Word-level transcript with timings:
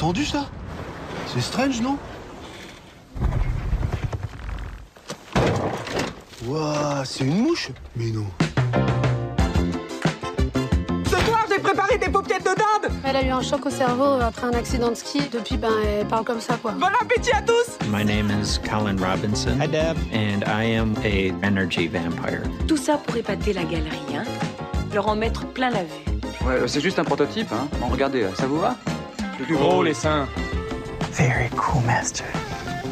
entendu 0.00 0.24
ça? 0.24 0.46
C'est 1.26 1.42
strange, 1.42 1.82
non? 1.82 1.98
Waouh, 6.46 7.04
c'est 7.04 7.24
une 7.24 7.42
mouche? 7.42 7.68
Mais 7.96 8.06
non. 8.06 8.24
Ce 11.04 11.10
soir, 11.10 11.44
j'ai 11.50 11.58
préparé 11.58 11.98
des 11.98 12.08
paupiètes 12.08 12.44
de 12.44 12.48
dinde 12.48 12.92
Elle 13.04 13.16
a 13.16 13.22
eu 13.22 13.28
un 13.28 13.42
choc 13.42 13.66
au 13.66 13.70
cerveau 13.70 14.18
après 14.22 14.46
un 14.46 14.54
accident 14.54 14.88
de 14.88 14.94
ski. 14.94 15.20
Depuis, 15.30 15.58
ben, 15.58 15.68
elle 15.84 16.06
parle 16.06 16.24
comme 16.24 16.40
ça, 16.40 16.56
quoi. 16.56 16.72
Bon 16.72 16.86
appétit 16.98 17.32
à 17.32 17.42
tous 17.42 17.76
My 17.90 18.02
name 18.02 18.30
is 18.40 18.58
Colin 18.58 18.96
Robinson. 18.96 19.60
Hi, 19.60 19.68
Deb. 19.68 19.98
And 20.14 20.42
I 20.46 20.76
am 20.76 20.94
a 21.04 21.30
energy 21.46 21.88
vampire. 21.88 22.40
Tout 22.66 22.78
ça 22.78 22.96
pour 22.96 23.18
épater 23.18 23.52
la 23.52 23.64
galerie, 23.64 24.16
hein 24.16 24.24
Leur 24.94 25.08
en 25.08 25.16
mettre 25.16 25.44
plein 25.46 25.68
la 25.68 25.82
vue. 25.82 26.46
Ouais, 26.46 26.66
c'est 26.66 26.80
juste 26.80 26.98
un 26.98 27.04
prototype, 27.04 27.52
hein. 27.52 27.68
Bon, 27.78 27.88
regardez, 27.88 28.24
ça 28.34 28.46
vous 28.46 28.60
va? 28.60 28.76
Plus 29.44 29.56
gros, 29.56 29.82
les 29.82 29.94
seins. 29.94 30.28
Very 31.12 31.48
cool, 31.50 31.82
master. 31.84 32.26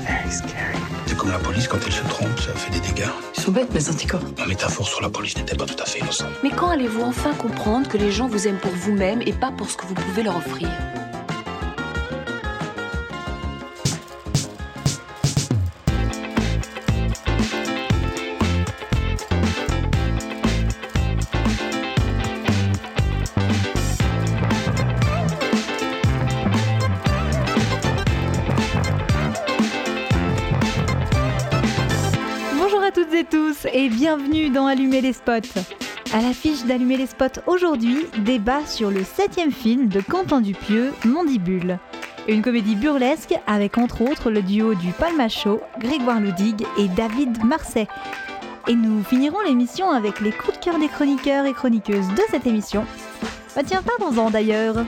Very 0.06 0.30
scary. 0.30 0.78
C'est 1.06 1.16
comme 1.16 1.30
la 1.30 1.38
police, 1.38 1.68
quand 1.68 1.78
elle 1.84 1.92
se 1.92 2.02
trompe, 2.04 2.38
ça 2.38 2.52
fait 2.52 2.70
des 2.72 2.80
dégâts. 2.80 3.08
Ils 3.36 3.40
sont 3.42 3.52
bêtes, 3.52 3.72
mes 3.72 3.88
anticorps. 3.88 4.20
Ma 4.38 4.46
métaphore 4.46 4.86
sur 4.88 5.00
la 5.00 5.10
police 5.10 5.36
n'était 5.36 5.56
pas 5.56 5.66
tout 5.66 5.80
à 5.82 5.86
fait 5.86 6.00
innocente. 6.00 6.28
Mais 6.42 6.50
quand 6.50 6.68
allez-vous 6.70 7.02
enfin 7.02 7.34
comprendre 7.34 7.88
que 7.88 7.96
les 7.96 8.10
gens 8.10 8.28
vous 8.28 8.46
aiment 8.46 8.58
pour 8.58 8.72
vous-même 8.72 9.22
et 9.24 9.32
pas 9.32 9.50
pour 9.50 9.70
ce 9.70 9.76
que 9.76 9.86
vous 9.86 9.94
pouvez 9.94 10.22
leur 10.22 10.36
offrir? 10.36 10.68
Bienvenue 33.88 34.50
dans 34.50 34.66
Allumer 34.66 35.00
les 35.00 35.14
spots. 35.14 35.60
À 36.12 36.20
l'affiche 36.20 36.64
d'Allumer 36.64 36.96
les 36.98 37.06
spots 37.06 37.40
aujourd'hui, 37.46 38.06
débat 38.18 38.64
sur 38.66 38.90
le 38.90 39.02
septième 39.02 39.50
film 39.50 39.88
de 39.88 40.00
Quentin 40.00 40.40
Dupieux, 40.40 40.92
Mandibule. 41.06 41.78
Une 42.28 42.42
comédie 42.42 42.76
burlesque 42.76 43.34
avec 43.46 43.78
entre 43.78 44.02
autres 44.02 44.30
le 44.30 44.42
duo 44.42 44.74
du 44.74 44.92
Palmacho, 44.92 45.60
Grégoire 45.78 46.20
Ludig 46.20 46.66
et 46.78 46.88
David 46.88 47.42
Marseille. 47.44 47.88
Et 48.66 48.74
nous 48.74 49.02
finirons 49.02 49.40
l'émission 49.40 49.90
avec 49.90 50.20
les 50.20 50.32
coups 50.32 50.58
de 50.58 50.64
cœur 50.64 50.78
des 50.78 50.88
chroniqueurs 50.88 51.46
et 51.46 51.54
chroniqueuses 51.54 52.08
de 52.08 52.22
cette 52.30 52.46
émission. 52.46 52.84
Bah 53.56 53.62
tiens, 53.64 53.82
parlons-en 53.82 54.30
d'ailleurs. 54.30 54.84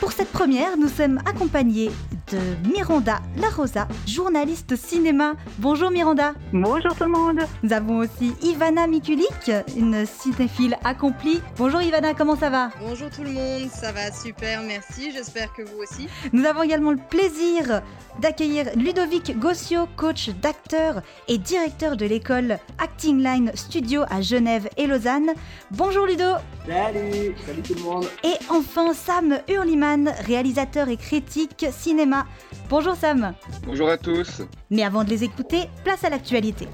Pour 0.00 0.12
cette 0.12 0.30
première, 0.30 0.76
nous 0.76 0.88
sommes 0.88 1.18
accompagnés 1.24 1.90
de 2.34 2.68
Miranda 2.68 3.20
La 3.36 3.48
Rosa, 3.48 3.86
journaliste 4.06 4.76
cinéma. 4.76 5.34
Bonjour 5.58 5.90
Miranda. 5.90 6.34
Bonjour 6.52 6.94
tout 6.94 7.04
le 7.04 7.10
monde. 7.10 7.40
Nous 7.62 7.72
avons 7.72 7.98
aussi 7.98 8.34
Ivana 8.42 8.86
Mikulik, 8.86 9.50
une 9.76 10.04
cinéphile 10.04 10.76
accomplie. 10.84 11.40
Bonjour 11.56 11.80
Ivana, 11.80 12.14
comment 12.14 12.36
ça 12.36 12.50
va? 12.50 12.70
Bonjour 12.80 13.08
tout 13.10 13.22
le 13.22 13.30
monde, 13.30 13.70
ça 13.70 13.92
va 13.92 14.10
super, 14.10 14.62
merci, 14.62 15.12
j'espère 15.12 15.52
que 15.52 15.62
vous 15.62 15.78
aussi. 15.82 16.08
Nous 16.32 16.44
avons 16.44 16.62
également 16.62 16.90
le 16.90 16.98
plaisir 17.08 17.82
d'accueillir 18.20 18.66
Ludovic 18.76 19.38
Gossio, 19.38 19.86
coach 19.96 20.30
d'acteur 20.30 21.02
et 21.28 21.38
directeur 21.38 21.96
de 21.96 22.06
l'école 22.06 22.58
Acting 22.78 23.22
Line 23.22 23.50
Studio 23.54 24.02
à 24.10 24.20
Genève 24.20 24.68
et 24.76 24.86
Lausanne. 24.86 25.30
Bonjour 25.70 26.06
Ludo 26.06 26.24
Salut 26.66 27.34
Salut 27.46 27.62
tout 27.62 27.74
le 27.74 27.82
monde 27.82 28.06
Et 28.22 28.34
enfin 28.48 28.94
Sam 28.94 29.38
Hurliman, 29.48 30.12
réalisateur 30.26 30.88
et 30.88 30.96
critique 30.96 31.66
cinéma. 31.72 32.23
Bonjour 32.68 32.94
Sam 32.94 33.34
Bonjour 33.66 33.88
à 33.88 33.96
tous 33.96 34.42
Mais 34.70 34.82
avant 34.82 35.04
de 35.04 35.10
les 35.10 35.24
écouter, 35.24 35.68
place 35.84 36.04
à 36.04 36.10
l'actualité. 36.10 36.68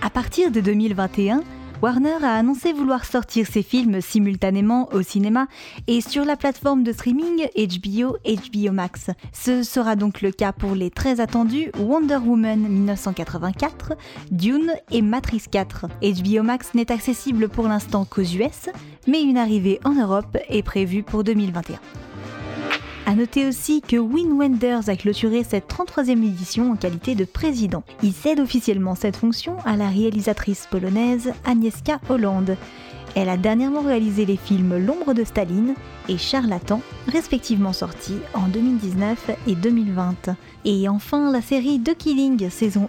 À 0.00 0.10
partir 0.10 0.50
de 0.50 0.60
2021, 0.60 1.42
Warner 1.82 2.22
a 2.22 2.36
annoncé 2.36 2.72
vouloir 2.72 3.04
sortir 3.04 3.44
ses 3.44 3.64
films 3.64 4.00
simultanément 4.00 4.88
au 4.92 5.02
cinéma 5.02 5.48
et 5.88 6.00
sur 6.00 6.24
la 6.24 6.36
plateforme 6.36 6.84
de 6.84 6.92
streaming 6.92 7.48
HBO 7.56 8.18
HBO 8.24 8.72
Max. 8.72 9.10
Ce 9.32 9.64
sera 9.64 9.96
donc 9.96 10.22
le 10.22 10.30
cas 10.30 10.52
pour 10.52 10.76
les 10.76 10.90
très 10.90 11.18
attendus 11.18 11.72
Wonder 11.80 12.18
Woman 12.24 12.60
1984, 12.60 13.94
Dune 14.30 14.72
et 14.92 15.02
Matrix 15.02 15.42
4. 15.50 15.86
HBO 16.00 16.42
Max 16.44 16.72
n'est 16.74 16.92
accessible 16.92 17.48
pour 17.48 17.66
l'instant 17.66 18.04
qu'aux 18.04 18.22
US, 18.22 18.70
mais 19.08 19.20
une 19.20 19.36
arrivée 19.36 19.80
en 19.84 19.94
Europe 19.94 20.38
est 20.48 20.62
prévue 20.62 21.02
pour 21.02 21.24
2021. 21.24 21.80
A 23.04 23.16
noter 23.16 23.48
aussi 23.48 23.82
que 23.82 23.96
Win 23.96 24.32
Wenders 24.38 24.88
a 24.88 24.96
clôturé 24.96 25.42
cette 25.42 25.68
33e 25.68 26.24
édition 26.24 26.70
en 26.70 26.76
qualité 26.76 27.14
de 27.14 27.24
président. 27.24 27.82
Il 28.02 28.12
cède 28.12 28.38
officiellement 28.38 28.94
cette 28.94 29.16
fonction 29.16 29.56
à 29.64 29.76
la 29.76 29.88
réalisatrice 29.88 30.68
polonaise 30.70 31.32
Agnieszka 31.44 32.00
Holland. 32.08 32.56
Elle 33.14 33.28
a 33.28 33.36
dernièrement 33.36 33.82
réalisé 33.82 34.24
les 34.24 34.36
films 34.36 34.78
L'ombre 34.78 35.14
de 35.14 35.24
Staline 35.24 35.74
et 36.08 36.16
Charlatan, 36.16 36.80
respectivement 37.08 37.72
sortis 37.72 38.18
en 38.34 38.48
2019 38.48 39.30
et 39.48 39.56
2020. 39.56 40.30
Et 40.64 40.88
enfin 40.88 41.30
la 41.30 41.42
série 41.42 41.80
The 41.80 41.96
Killing 41.96 42.48
saison 42.50 42.88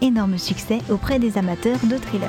1, 0.00 0.06
énorme 0.06 0.38
succès 0.38 0.78
auprès 0.88 1.18
des 1.18 1.36
amateurs 1.36 1.78
de 1.84 1.96
thrillers. 1.96 2.28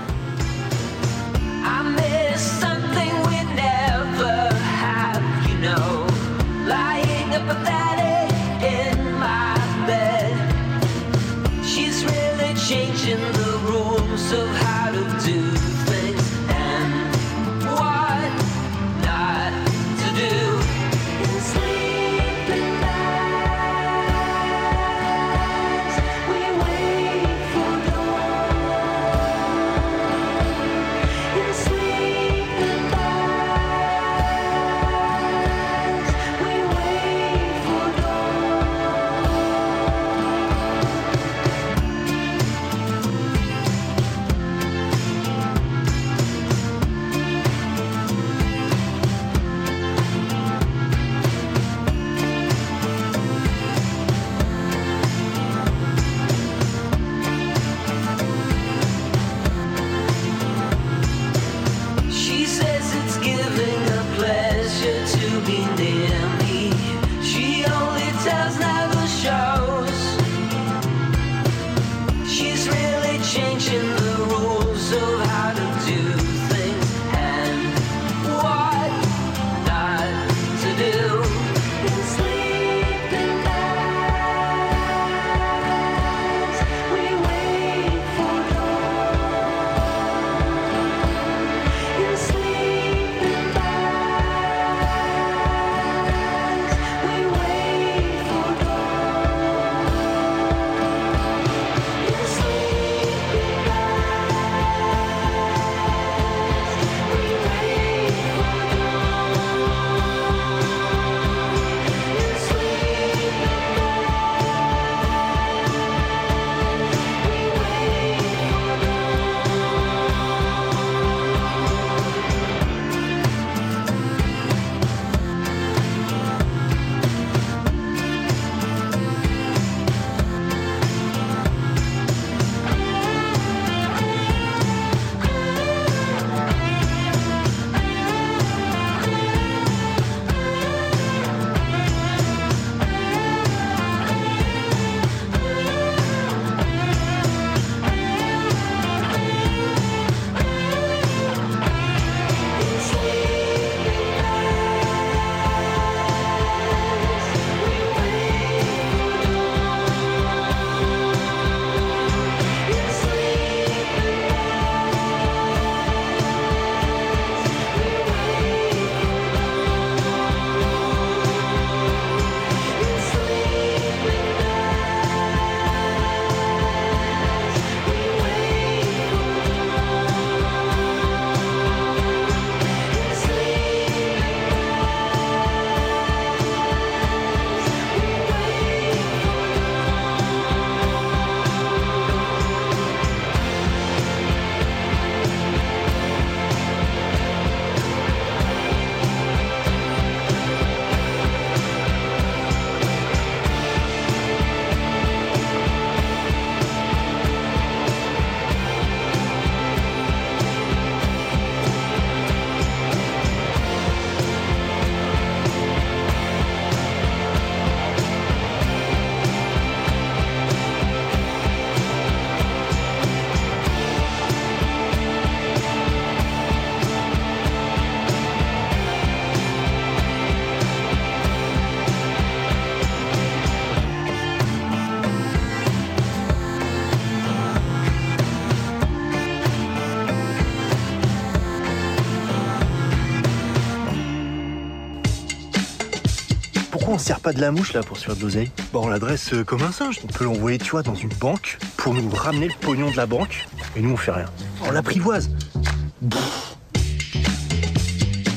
Sert 247.02 247.20
pas 247.20 247.34
de 247.34 247.42
la 247.42 247.52
mouche 247.52 247.74
là 247.74 247.82
pour 247.82 247.98
se 247.98 248.06
faire 248.06 248.16
de 248.16 248.22
l'oseille 248.22 248.52
Bon, 248.74 248.86
on 248.86 248.90
l'adresse 248.90 249.34
euh, 249.34 249.44
comme 249.44 249.64
un 249.64 249.72
singe. 249.72 250.00
On 250.03 250.08
peut 250.08 250.24
l'envoyer, 250.24 250.58
tu 250.59 250.72
vois, 250.72 250.84
dans 250.84 250.96
une 250.96 251.14
banque 251.20 251.58
pour 251.78 251.94
nous 251.94 252.09
ramener 252.09 252.48
le 252.48 252.53
pognon 252.62 252.92
de 252.92 252.98
la 252.98 253.06
banque. 253.06 253.48
Et 253.76 253.82
nous, 253.82 253.92
on 253.92 253.98
fait 253.98 254.12
rien. 254.12 254.26
On 254.68 254.72
l'apprivoise. 254.72 255.30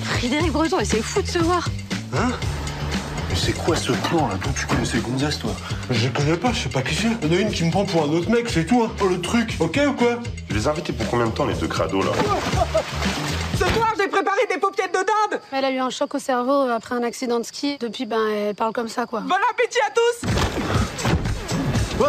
Frédéric 0.05 0.53
Breton, 0.53 0.81
et 0.81 0.85
c'est 0.85 1.03
fou 1.03 1.21
de 1.21 1.27
se 1.27 1.39
voir. 1.39 1.69
Hein? 2.17 2.31
Mais 3.29 3.37
c'est 3.37 3.53
quoi 3.53 3.77
ce 3.77 3.93
plan 3.93 4.29
là? 4.29 4.39
D'où 4.43 4.51
tu 4.59 4.67
connais 4.67 4.85
ces 4.85 4.99
gonzesses, 4.99 5.39
toi 5.39 5.55
Je 5.91 6.09
connais 6.09 6.37
pas, 6.37 6.53
je 6.53 6.61
sais 6.61 6.69
pas 6.69 6.83
qui 6.83 6.95
c'est. 6.95 7.09
Il 7.23 7.33
y 7.33 7.37
en 7.37 7.39
a 7.39 7.41
une 7.43 7.51
qui 7.51 7.65
me 7.65 7.71
prend 7.71 7.85
pour 7.85 8.05
un 8.05 8.09
autre 8.09 8.31
mec, 8.31 8.49
c'est 8.49 8.65
tout. 8.65 8.83
Hein. 8.83 8.93
Oh, 9.03 9.09
le 9.09 9.21
truc, 9.21 9.57
ok 9.61 9.81
ou 9.89 9.93
quoi? 9.93 10.21
Tu 10.49 10.55
les 10.55 10.67
as 10.67 10.71
invités 10.71 10.93
pour 10.93 11.07
combien 11.09 11.27
de 11.27 11.33
temps, 11.33 11.45
les 11.45 11.55
deux 11.55 11.69
crados, 11.69 12.03
là? 12.03 12.13
Ce 13.67 13.73
soir, 13.73 13.89
j'ai 13.99 14.09
préparé 14.09 14.41
des 14.51 14.59
paupiètes 14.59 14.93
de 14.93 14.99
dinde. 14.99 15.41
Elle 15.53 15.65
a 15.65 15.71
eu 15.71 15.79
un 15.79 15.89
choc 15.91 16.15
au 16.15 16.19
cerveau 16.19 16.69
après 16.69 16.95
un 16.95 17.03
accident 17.03 17.39
de 17.41 17.45
ski. 17.45 17.79
Depuis, 17.81 18.05
ben, 18.05 18.29
elle 18.29 18.55
parle 18.55 18.73
comme 18.73 18.89
ça, 18.89 19.07
quoi. 19.07 19.21
Bon 19.21 19.37
appétit 19.51 19.79
à 19.87 19.91
tous. 19.91 20.29
Ouais 21.99 22.09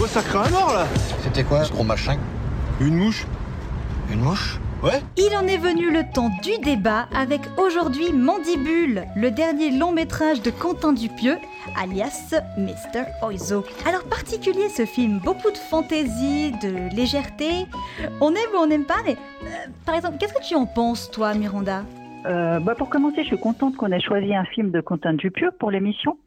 Ouais, 0.00 0.08
ça 0.08 0.22
craint 0.22 0.42
à 0.42 0.48
mort 0.48 0.72
là. 0.74 0.86
C'était 1.22 1.44
quoi 1.44 1.64
ce 1.64 1.70
gros 1.70 1.84
machin? 1.84 2.16
Une 2.80 2.96
mouche. 2.96 3.26
Une 4.10 4.20
mouche? 4.20 4.58
Il 5.16 5.36
en 5.36 5.46
est 5.46 5.58
venu 5.58 5.92
le 5.92 6.02
temps 6.12 6.30
du 6.42 6.58
débat 6.58 7.06
avec 7.14 7.40
aujourd'hui 7.56 8.12
Mandibule, 8.12 9.06
le 9.14 9.30
dernier 9.30 9.70
long 9.70 9.92
métrage 9.92 10.42
de 10.42 10.50
Quentin 10.50 10.92
Dupieux, 10.92 11.38
alias 11.76 12.34
Mr. 12.58 13.04
Oizo. 13.22 13.64
Alors 13.86 14.02
particulier 14.02 14.68
ce 14.68 14.84
film, 14.84 15.20
beaucoup 15.20 15.52
de 15.52 15.56
fantaisie, 15.56 16.50
de 16.60 16.94
légèreté. 16.96 17.66
On 18.20 18.34
aime 18.34 18.50
ou 18.54 18.58
on 18.58 18.66
n'aime 18.66 18.84
pas, 18.84 19.02
mais 19.04 19.16
euh, 19.44 19.46
par 19.86 19.94
exemple, 19.94 20.16
qu'est-ce 20.18 20.34
que 20.34 20.42
tu 20.42 20.56
en 20.56 20.66
penses 20.66 21.12
toi 21.12 21.32
Miranda? 21.34 21.84
Euh, 22.24 22.60
bah 22.60 22.74
pour 22.76 22.88
commencer, 22.88 23.22
je 23.22 23.28
suis 23.28 23.38
contente 23.38 23.76
qu'on 23.76 23.90
ait 23.90 24.00
choisi 24.00 24.34
un 24.34 24.44
film 24.44 24.70
de 24.70 24.80
Quentin 24.80 25.14
Dupieux 25.14 25.50
pour 25.58 25.70
l'émission, 25.70 26.18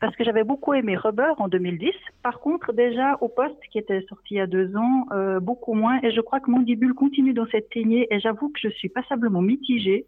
parce 0.00 0.16
que 0.16 0.24
j'avais 0.24 0.42
beaucoup 0.42 0.74
aimé 0.74 0.96
Rubber 0.96 1.32
en 1.38 1.48
2010. 1.48 1.92
Par 2.22 2.40
contre, 2.40 2.72
déjà 2.72 3.16
au 3.20 3.28
poste 3.28 3.58
qui 3.70 3.78
était 3.78 4.04
sorti 4.08 4.34
il 4.34 4.36
y 4.38 4.40
a 4.40 4.46
deux 4.46 4.76
ans, 4.76 5.06
euh, 5.12 5.38
beaucoup 5.38 5.74
moins, 5.74 6.00
et 6.02 6.10
je 6.10 6.20
crois 6.20 6.40
que 6.40 6.50
Mandibule 6.50 6.94
continue 6.94 7.34
dans 7.34 7.46
cette 7.46 7.72
lignée, 7.74 8.08
et 8.10 8.18
j'avoue 8.18 8.48
que 8.48 8.58
je 8.60 8.68
suis 8.68 8.88
passablement 8.88 9.42
mitigée, 9.42 10.06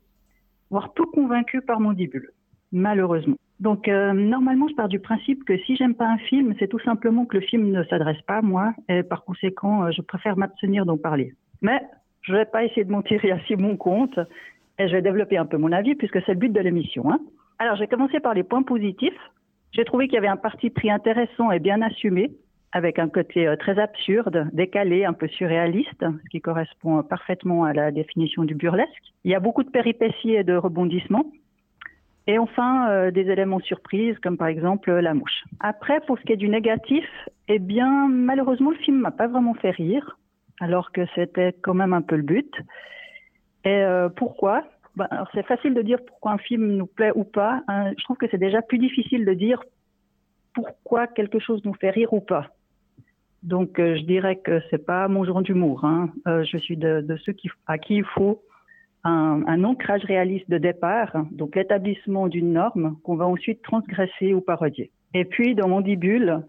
voire 0.71 0.93
peu 0.93 1.05
convaincue 1.07 1.61
par 1.61 1.79
Mandibule, 1.79 2.31
malheureusement. 2.73 3.37
Donc 3.61 3.89
euh, 3.89 4.13
normalement, 4.13 4.69
je 4.69 4.75
pars 4.75 4.89
du 4.89 4.99
principe 4.99 5.45
que 5.45 5.57
si 5.59 5.77
j'aime 5.77 5.95
pas 5.95 6.09
un 6.09 6.19
film, 6.19 6.55
c'est 6.59 6.69
tout 6.69 6.81
simplement 6.81 7.25
que 7.25 7.37
le 7.37 7.43
film 7.43 7.71
ne 7.71 7.85
s'adresse 7.85 8.21
pas 8.23 8.39
à 8.39 8.43
moi, 8.43 8.75
et 8.89 9.03
par 9.03 9.25
conséquent, 9.25 9.85
euh, 9.85 9.91
je 9.93 10.03
préfère 10.03 10.37
m'abstenir 10.37 10.85
d'en 10.85 10.99
parler. 10.99 11.35
Mais 11.63 11.81
je 12.23 12.33
vais 12.33 12.45
pas 12.45 12.65
essayer 12.65 12.85
de 12.85 12.91
m'en 12.91 13.03
tirer 13.03 13.31
à 13.31 13.39
si 13.47 13.55
bon 13.55 13.77
compte. 13.77 14.19
Et 14.79 14.89
je 14.89 14.93
vais 14.93 15.03
développer 15.03 15.37
un 15.39 15.47
peu 15.47 15.57
mon 15.57 15.73
avis 15.73 15.95
puisque 15.95 16.23
c'est 16.25 16.33
le 16.33 16.39
but 16.39 16.53
de 16.53 16.61
l'émission. 16.61 17.11
Hein. 17.11 17.19
Alors, 17.59 17.77
j'ai 17.77 17.87
commencé 17.87 18.21
par 18.21 18.35
les 18.35 18.43
points 18.43 18.63
positifs. 18.63 19.19
J'ai 19.73 19.85
trouvé 19.85 20.07
qu'il 20.07 20.15
y 20.15 20.19
avait 20.19 20.29
un 20.29 20.37
parti 20.37 20.71
pris 20.71 20.91
intéressant 20.91 21.51
et 21.51 21.59
bien 21.59 21.81
assumé, 21.83 22.31
avec 22.73 22.99
un 22.99 23.09
côté 23.09 23.47
euh, 23.47 23.57
très 23.57 23.79
absurde, 23.79 24.49
décalé, 24.53 25.05
un 25.05 25.15
peu 25.15 25.29
surréaliste, 25.29 26.01
ce 26.01 26.29
qui 26.31 26.41
correspond 26.41 27.03
parfaitement 27.03 27.65
à 27.65 27.73
la 27.73 27.91
définition 27.91 28.45
du 28.45 28.55
burlesque. 28.55 29.13
Il 29.25 29.31
y 29.31 29.35
a 29.35 29.41
beaucoup 29.41 29.63
de 29.63 29.71
péripéties 29.71 30.35
et 30.35 30.45
de 30.45 30.55
rebondissements. 30.57 31.27
Et 32.27 32.39
enfin, 32.39 32.91
euh, 32.91 33.11
des 33.11 33.31
éléments 33.31 33.61
surprises, 33.61 34.19
comme 34.19 34.37
par 34.37 34.49
exemple 34.49 34.91
euh, 34.91 35.01
la 35.01 35.15
mouche. 35.15 35.45
Après, 35.61 36.01
pour 36.01 36.19
ce 36.19 36.25
qui 36.25 36.33
est 36.33 36.37
du 36.37 36.49
négatif, 36.49 37.05
eh 37.49 37.59
bien, 37.61 38.09
malheureusement, 38.09 38.71
le 38.71 38.77
film 38.77 38.99
m'a 38.99 39.13
pas 39.13 39.29
vraiment 39.29 39.55
fait 39.55 39.71
rire, 39.71 40.19
alors 40.61 40.91
que 40.91 41.03
c'était 41.15 41.55
quand 41.63 41.75
même 41.75 41.93
un 41.93 42.03
peu 42.03 42.17
le 42.17 42.23
but. 42.23 42.53
Et 43.67 43.69
euh, 43.69 44.09
pourquoi? 44.09 44.63
Ben, 44.95 45.09
c'est 45.35 45.45
facile 45.45 45.75
de 45.75 45.83
dire 45.83 45.99
pourquoi 46.07 46.33
un 46.33 46.39
film 46.39 46.69
nous 46.69 46.87
plaît 46.87 47.11
ou 47.15 47.25
pas. 47.25 47.63
Hein. 47.67 47.91
Je 47.99 48.05
trouve 48.05 48.17
que 48.17 48.27
c'est 48.31 48.39
déjà 48.39 48.63
plus 48.63 48.79
difficile 48.79 49.25
de 49.25 49.35
dire 49.35 49.61
pourquoi 50.55 51.09
quelque 51.09 51.41
chose 51.41 51.63
nous 51.65 51.75
fait 51.75 51.91
rire 51.91 52.13
ou 52.13 52.21
pas. 52.21 52.47
Donc 53.43 53.81
euh, 53.81 53.97
je 53.97 54.03
dirais 54.03 54.37
que 54.37 54.63
c'est 54.71 54.87
pas 54.87 55.09
mon 55.09 55.25
genre 55.25 55.43
d'humour. 55.43 55.85
Hein. 55.85 56.11
Euh, 56.29 56.45
je 56.45 56.57
suis 56.59 56.77
de, 56.77 57.05
ceux 57.25 57.33
qui, 57.33 57.51
à 57.67 57.77
qui 57.77 57.97
il 57.97 58.05
faut 58.05 58.41
un, 59.03 59.65
ancrage 59.65 60.05
réaliste 60.05 60.49
de 60.51 60.59
départ, 60.59 61.13
donc 61.31 61.55
l'établissement 61.55 62.27
d'une 62.27 62.53
norme 62.53 62.97
qu'on 63.05 63.17
va 63.17 63.27
ensuite 63.27 63.63
transgresser 63.63 64.35
ou 64.35 64.41
parodier. 64.41 64.91
Et 65.15 65.25
puis 65.25 65.55
dans 65.55 65.69
Mandibule, 65.69 66.43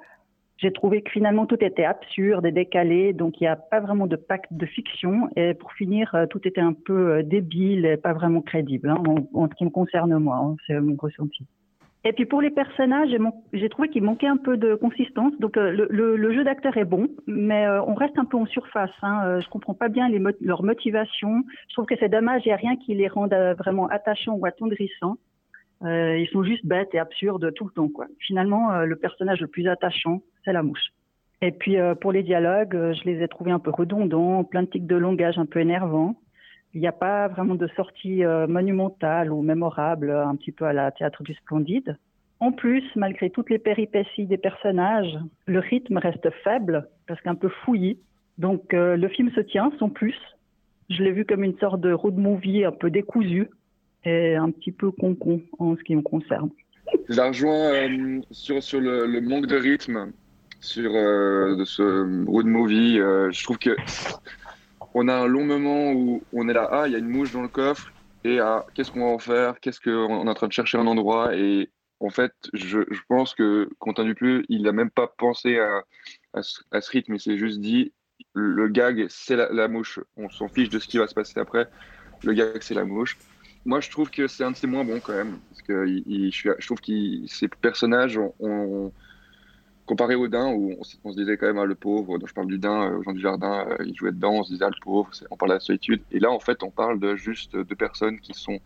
j'ai 0.58 0.72
trouvé 0.72 1.02
que 1.02 1.12
finalement 1.12 1.46
tout 1.46 1.64
était 1.64 1.86
absurde 1.86 2.46
et 2.46 2.52
décalé, 2.52 3.14
donc 3.14 3.40
il 3.40 3.44
n'y 3.44 3.48
a 3.48 3.56
pas 3.56 3.80
vraiment 3.80 4.08
de 4.08 4.16
pacte 4.16 4.52
de 4.52 4.66
fiction. 4.66 5.30
Et 5.36 5.54
pour 5.54 5.72
finir, 5.74 6.14
euh, 6.16 6.26
tout 6.26 6.48
était 6.48 6.62
un 6.62 6.74
peu 6.74 7.18
euh, 7.18 7.24
débile 7.24 7.86
et 7.86 7.98
pas 7.98 8.14
vraiment 8.14 8.42
crédible, 8.42 8.90
hein, 8.90 9.04
en, 9.34 9.48
ce 9.48 9.56
qui 9.56 9.66
me 9.66 9.70
concerne 9.70 10.18
moi, 10.18 10.38
hein, 10.38 10.56
c'est 10.66 10.80
mon 10.80 10.96
ressenti. 10.96 11.46
Et 12.04 12.14
puis 12.14 12.26
pour 12.26 12.42
les 12.42 12.52
personnages, 12.52 13.10
j'ai 13.54 13.70
trouvé 13.70 13.90
qu'il 13.90 14.04
manquait 14.04 14.28
un 14.28 14.38
peu 14.38 14.56
de 14.56 14.76
consistance. 14.76 15.34
Donc 15.40 15.58
euh, 15.58 15.88
le, 15.90 16.34
jeu 16.34 16.44
d'acteur 16.44 16.78
est 16.78 16.86
bon, 16.86 17.10
mais 17.28 17.68
on 17.86 17.96
reste 17.96 18.18
un 18.18 18.24
peu 18.24 18.38
en 18.38 18.46
surface. 18.46 18.92
Hein. 19.02 19.42
Je 19.42 19.50
comprends 19.50 19.74
pas 19.74 19.90
bien 19.90 20.08
les 20.08 20.20
mo 20.20 20.30
leur 20.40 20.64
motivation. 20.64 21.44
Je 21.68 21.74
trouve 21.74 21.86
que 21.86 21.96
c'est 22.00 22.08
dommage, 22.08 22.44
il 22.46 22.50
n'y 22.50 22.54
a 22.54 22.58
rien 22.58 22.78
qui 22.78 22.96
les 22.96 23.10
rende 23.10 23.36
vraiment 23.58 23.88
attachants 23.88 24.36
ou 24.36 24.46
attendrissants. 24.46 25.18
Euh, 25.84 26.18
ils 26.18 26.28
sont 26.30 26.44
juste 26.44 26.66
bêtes 26.66 26.94
et 26.94 27.00
absurdes 27.00 27.54
tout 27.54 27.66
le 27.66 27.72
temps. 27.72 27.90
Finalement, 28.20 28.72
euh, 28.72 28.86
le 28.86 28.96
personnage 28.96 29.42
le 29.42 29.48
plus 29.48 29.68
attachant, 29.68 30.22
c'est 30.44 30.54
la 30.54 30.64
mouche. 30.64 30.92
Et 31.42 31.52
puis 31.52 31.78
euh, 31.78 31.94
pour 31.94 32.12
les 32.12 32.24
dialogues, 32.24 32.94
je 32.94 33.04
les 33.04 33.22
ai 33.22 33.28
trouvés 33.28 33.52
un 33.52 33.60
peu 33.60 33.70
redondants, 33.70 34.44
plein 34.44 34.64
de 34.64 34.68
tics 34.68 34.88
de 34.88 34.96
langage 34.96 35.38
un 35.38 35.46
peu 35.46 35.60
énervants. 35.60 36.16
Il 36.74 36.82
n'y 36.82 36.88
a 36.88 36.92
pas 36.92 37.28
vraiment 37.28 37.56
de 37.56 37.68
sortie 37.76 38.24
monumentale 38.48 39.32
ou 39.32 39.42
mémorable, 39.42 40.12
un 40.12 40.36
petit 40.36 40.52
peu 40.52 40.66
à 40.66 40.74
la 40.74 40.92
théâtre 40.92 41.24
du 41.24 41.34
Splendide. 41.34 41.98
En 42.40 42.52
plus, 42.52 42.84
malgré 42.96 43.32
toutes 43.32 43.50
les 43.50 43.58
péripéties 43.58 44.28
des 44.28 44.38
personnages, 44.38 45.18
le 45.48 45.60
rythme 45.60 45.98
reste 45.98 46.30
faible, 46.44 46.88
parce 47.08 47.20
qu'un 47.22 47.34
peu 47.34 47.50
fouillis. 47.50 47.98
Donc 48.38 48.74
le 48.74 49.08
film 49.08 49.32
se 49.32 49.40
tient, 49.40 49.72
sans 49.80 49.90
plus. 49.90 50.16
Je 50.90 51.02
l'ai 51.02 51.12
vu 51.12 51.26
comme 51.26 51.44
une 51.44 51.58
sorte 51.58 51.82
de 51.82 51.92
road 51.92 52.18
movie 52.18 52.64
un 52.64 52.74
peu 52.74 52.92
décousu, 52.92 53.50
et 54.06 54.36
un 54.36 54.52
petit 54.52 54.72
peu 54.72 54.92
con-con 54.92 55.42
en 55.60 55.76
ce 55.76 55.84
qui 55.84 55.96
me 55.96 56.02
concerne. 56.02 56.50
Je 57.10 57.16
la 57.16 57.28
rejoins 57.28 57.74
euh, 57.74 58.22
sur, 58.32 58.62
sur 58.64 58.80
le, 58.80 59.20
manque 59.22 59.48
de 59.48 59.58
rythme 59.58 60.12
sur 60.60 60.92
euh, 60.94 61.56
de 61.56 61.66
ce 61.66 62.26
road 62.26 62.46
movie. 62.46 63.00
Euh, 63.00 63.32
je 63.32 63.44
trouve 63.44 63.58
que 63.58 63.76
on 64.94 65.08
a 65.08 65.14
un 65.14 65.28
long 65.28 65.46
moment 65.46 65.92
où 65.92 66.24
on 66.34 66.50
est 66.50 66.54
là, 66.54 66.68
ah, 66.72 66.88
il 66.88 66.94
y 66.94 66.96
a 66.96 67.00
une 67.00 67.10
mouche 67.10 67.32
dans 67.32 67.42
le 67.42 67.48
coffre, 67.48 67.92
et 68.24 68.40
ah, 68.40 68.66
qu'est-ce 68.74 68.92
qu'on 68.92 69.02
va 69.02 69.12
en 69.12 69.20
faire 69.20 69.60
Qu'est-ce 69.60 69.80
qu'on 69.80 70.26
est 70.26 70.30
en 70.30 70.34
train 70.34 70.48
de 70.48 70.54
chercher 70.54 70.78
un 70.78 70.88
endroit 70.88 71.36
Et 71.36 71.70
en 72.00 72.10
fait, 72.10 72.34
je, 72.54 72.80
pense 73.08 73.36
que 73.36 73.70
Quentin 73.80 74.06
Dupieux, 74.06 74.44
il 74.50 74.64
n'a 74.64 74.72
même 74.72 74.90
pas 74.90 75.08
pensé 75.08 75.60
à, 75.60 75.84
à, 76.34 76.42
ce, 76.42 76.92
rythme, 76.92 77.16
il 77.16 77.20
s'est 77.20 77.38
juste 77.38 77.60
dit, 77.60 77.94
le 78.34 78.68
gag, 78.70 79.06
c'est 79.10 79.36
la 79.36 79.68
mouche. 79.68 80.00
On 80.16 80.30
s'en 80.30 80.48
fiche 80.48 80.70
de 80.70 80.80
ce 80.80 80.88
qui 80.88 80.98
va 80.98 81.08
se 81.08 81.14
passer 81.14 81.40
après. 81.40 81.68
Le 82.24 82.34
gag, 82.34 82.62
c'est 82.62 82.74
la 82.74 82.86
mouche 82.86 83.18
moi, 83.68 83.82
je 83.82 83.90
trouve 83.92 84.10
que 84.10 84.28
c'est 84.28 84.46
un 84.46 84.52
de 84.52 84.56
ses 84.56 84.66
moins 84.66 84.86
bons 84.86 85.02
quand 85.02 85.14
même. 85.14 85.38
Parce 85.50 85.62
que 85.62 85.86
je, 85.86 86.66
trouve 86.66 86.80
que 86.80 87.28
ces 87.28 87.50
personnages, 87.50 88.18
ont, 88.18 88.34
ont, 88.40 88.94
comparé 89.86 90.16
au 90.16 90.30
Dain, 90.30 90.54
où 90.54 90.74
on, 91.04 91.12
se 91.12 91.18
disait 91.18 91.36
quand 91.36 91.48
même, 91.48 91.58
ah, 91.58 91.66
le 91.66 91.76
pauvre, 91.76 92.18
dont 92.18 92.26
je 92.26 92.34
parle 92.34 92.48
du 92.48 92.60
Dain, 92.60 92.92
euh, 92.92 93.04
Jean 93.04 93.12
du 93.12 93.20
Jardin, 93.20 93.68
euh, 93.70 93.76
il 93.86 93.94
jouait 93.94 94.14
dedans, 94.14 94.36
on 94.36 94.44
se 94.44 94.54
disait, 94.54 94.64
ah, 94.64 94.70
le 94.70 94.82
pauvre, 94.82 95.10
on 95.30 95.36
parle 95.36 95.50
de 95.52 95.56
la 95.56 95.60
solitude. 95.60 96.02
Et 96.14 96.20
là, 96.20 96.32
en 96.32 96.40
fait, 96.40 96.64
on 96.64 96.72
parle 96.72 96.98
de 97.02 97.18
juste 97.18 97.58
de 97.58 97.76
personnes 97.76 98.22
qui 98.22 98.34
sont 98.34 98.60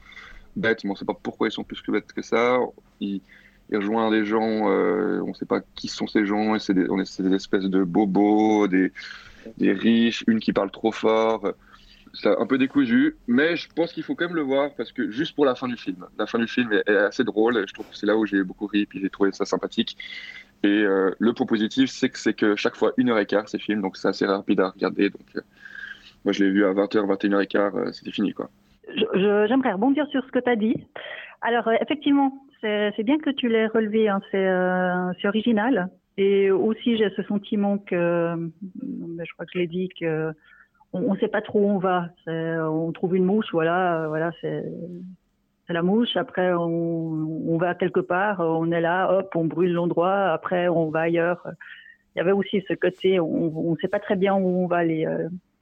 bêtes, 0.55 0.84
mais 0.84 0.91
on 0.91 0.93
ne 0.93 1.00
sait 1.00 1.05
pas 1.05 1.17
pourquoi 1.22 1.48
ils 1.48 1.51
sont 1.51 1.63
plus 1.63 1.81
que 1.81 1.91
bêtes 1.91 2.13
que 2.13 2.22
ça. 2.22 2.60
Il, 3.00 3.22
il 3.72 3.77
rejoint 3.77 4.12
des 4.12 4.24
gens, 4.24 4.70
euh, 4.70 5.20
on 5.22 5.29
ne 5.29 5.34
sait 5.34 5.46
pas 5.46 5.62
qui 5.74 5.88
sont 5.88 6.05
ces 6.05 6.27
gens, 6.27 6.60
c'est 6.60 6.75
des, 6.75 7.34
espèces 7.34 7.65
de 7.65 7.84
bobos, 7.84 8.67
des 8.67 8.91
riches, 9.60 10.24
une 10.27 10.39
qui 10.39 10.53
parle 10.53 10.70
trop 10.70 10.91
fort 10.91 11.53
c'est 12.13 12.30
un 12.30 12.46
peu 12.46 12.58
décousu, 12.58 13.15
mais 13.27 13.56
je 13.56 13.70
pense 13.74 13.94
qu'il 13.94 14.03
faut 14.03 14.15
quand 14.15 14.25
même 14.25 14.36
le 14.36 14.41
voir 14.41 14.72
parce 14.75 14.91
que 14.91 15.10
juste 15.12 15.36
pour 15.36 15.46
la 15.46 15.56
fin 15.56 15.68
du 15.68 15.77
film. 15.77 16.06
La 16.18 16.25
fin 16.25 16.39
du 16.39 16.48
film 16.48 16.72
est, 16.74 16.89
assez 16.89 17.24
drôle. 17.24 17.65
Je 17.68 17.74
trouve 17.74 17.88
que 17.89 17.96
c'est 17.96 18.06
là 18.06 18.18
où 18.18 18.25
j'ai 18.25 18.44
beaucoup 18.44 18.68
ri, 18.68 18.86
puis 18.86 19.00
j'ai 19.00 19.10
trouvé 19.10 19.32
ça 19.32 19.46
sympathique. 19.46 19.98
Et 20.63 20.68
euh, 20.68 21.12
le 21.20 21.34
point 21.34 21.46
positif, 21.46 21.89
c'est 21.89 22.10
que 22.10 22.20
c'est 22.20 22.34
que 22.34 22.56
chaque 22.56 22.75
fois 22.75 22.91
une 22.98 23.10
heure 23.10 23.20
et 23.20 23.25
quart 23.25 23.48
ces 23.48 23.60
films, 23.60 23.82
donc 23.82 23.98
c'est 23.98 24.08
assez 24.08 24.25
rapide 24.25 24.60
à 24.60 24.70
regarder. 24.70 25.10
Donc 25.10 25.25
euh, 25.36 25.41
moi 26.25 26.34
je 26.34 26.44
l'ai 26.44 26.51
vu 26.51 26.65
à 26.65 26.74
20h, 26.74 27.06
21h 27.06 27.44
et 27.44 27.48
quart, 27.48 27.75
euh, 27.75 27.91
c'était 27.91 28.12
fini 28.12 28.34
quoi. 28.34 28.50
J'aimerais 29.15 29.74
rebondir 29.74 30.06
sur 30.08 30.24
ce 30.25 30.32
que 30.32 30.39
tu 30.39 30.50
as 30.50 30.56
dit. 30.56 30.86
Alors 31.41 31.68
euh, 31.68 31.75
effectivement, 31.82 32.46
c'est 32.62 33.03
bien 33.03 33.18
que 33.18 33.32
tu 33.32 33.48
l'aies 33.48 33.68
relevé, 33.68 34.10
hein, 34.10 34.22
c'est 34.32 35.27
original. 35.27 35.89
Et 36.18 36.51
aussi 36.51 36.98
j'ai 36.98 37.10
ce 37.12 37.24
sentiment 37.24 37.77
que, 37.77 38.36
je 38.75 39.34
crois 39.34 39.46
que 39.46 39.51
je 39.53 39.60
l'ai 39.60 39.68
dit 39.68 39.89
que 40.00 40.34
on 40.93 41.13
ne 41.13 41.19
sait 41.19 41.27
pas 41.27 41.41
trop 41.41 41.60
où 41.60 41.69
on 41.69 41.77
va. 41.77 42.10
On 42.27 42.91
trouve 42.91 43.15
une 43.15 43.25
mouche, 43.25 43.48
voilà, 43.51 44.07
voilà, 44.07 44.31
c'est 44.41 44.65
la 45.69 45.81
mouche. 45.81 46.17
Après, 46.17 46.53
on, 46.53 47.57
va 47.57 47.75
quelque 47.75 48.01
part, 48.01 48.41
on 48.41 48.71
est 48.71 48.81
là, 48.81 49.12
hop, 49.12 49.31
on 49.36 49.45
brûle 49.45 49.74
l'endroit. 49.74 50.31
Après, 50.31 50.67
on 50.67 50.89
va 50.89 51.01
ailleurs. 51.01 51.48
Il 52.13 52.19
y 52.19 52.21
avait 52.21 52.33
aussi 52.33 52.62
ce 52.67 52.74
côté, 52.74 53.19
on 53.19 53.71
ne 53.71 53.77
sait 53.77 53.88
pas 53.88 54.00
très 54.00 54.15
bien 54.15 54.36
où 54.36 54.63
on 54.63 54.67
va. 54.67 54.83
Les, 54.83 55.07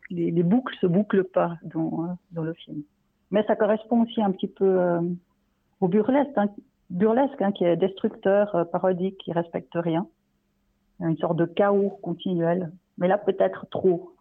les, 0.09 0.31
les 0.31 0.43
boucles 0.43 0.75
se 0.81 0.88
bouclent 0.88 1.24
pas 1.24 1.57
dans, 1.63 2.17
dans 2.31 2.43
le 2.43 2.53
film. 2.53 2.81
Mais 3.31 3.43
ça 3.45 3.55
correspond 3.55 4.03
aussi 4.03 4.21
un 4.21 4.31
petit 4.31 4.48
peu 4.48 4.65
euh, 4.65 5.01
au 5.81 5.88
burlesque. 5.88 6.38
Hein. 6.38 6.50
burlesque, 6.89 7.41
hein, 7.41 7.51
qui 7.51 7.63
est 7.63 7.75
destructeur, 7.75 8.55
euh, 8.55 8.65
parodique, 8.65 9.17
qui 9.19 9.31
respecte 9.31 9.74
rien. 9.75 10.07
Une 11.00 11.17
sorte 11.17 11.38
de 11.38 11.45
chaos 11.45 12.00
continuel. 12.01 12.71
Mais 12.98 13.07
là, 13.07 13.17
peut-être 13.17 13.67
trop. 13.69 14.13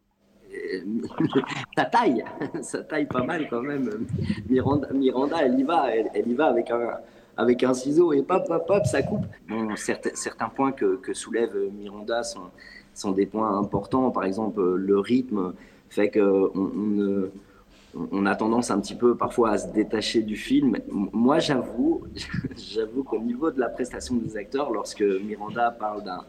ça 1.77 1.85
taille, 1.85 2.25
ça 2.63 2.83
taille 2.83 3.07
pas 3.07 3.23
mal 3.23 3.49
quand 3.49 3.63
même. 3.63 4.07
Miranda, 4.49 4.89
Miranda 4.93 5.37
elle 5.43 5.59
y 5.59 5.63
va, 5.63 5.91
elle, 5.95 6.29
y 6.29 6.35
va 6.35 6.47
avec 6.47 6.71
un, 6.71 6.99
avec 7.37 7.63
un 7.63 7.75
ciseau 7.75 8.13
et 8.13 8.23
pop, 8.23 8.47
pop, 8.47 8.67
pop, 8.67 8.87
ça 8.87 9.03
coupe. 9.03 9.27
Certains, 9.77 10.11
certains 10.15 10.49
points 10.49 10.73
que, 10.73 10.97
que 10.97 11.13
soulève 11.13 11.55
Miranda 11.73 12.23
sont, 12.23 12.51
sont 12.95 13.13
des 13.13 13.27
points 13.27 13.59
importants. 13.59 14.11
Par 14.11 14.25
exemple, 14.25 14.63
le 14.63 14.99
rythme 14.99 15.55
fait 15.91 16.11
qu'on 16.11 16.51
on, 16.55 17.31
on, 18.13 18.27
a 18.27 18.37
tendance 18.37 18.71
un 18.71 18.81
petit 18.81 18.95
peu 18.95 19.17
parfois 19.17 19.51
à 19.51 19.59
se 19.59 19.69
détacher 19.69 20.23
du 20.23 20.37
film. 20.37 20.77
Moi, 20.91 21.39
j'avoue, 21.39 22.03
j'avoue 22.57 23.03
qu'au 23.05 23.21
niveau 23.21 23.51
de 23.51 23.61
la 23.61 23.69
prestation 23.69 24.17
des 24.17 24.37
acteurs, 24.37 24.71
lorsque 24.71 25.03
Miranda 25.03 25.71
parle 25.71 26.05
d'un 26.05 26.25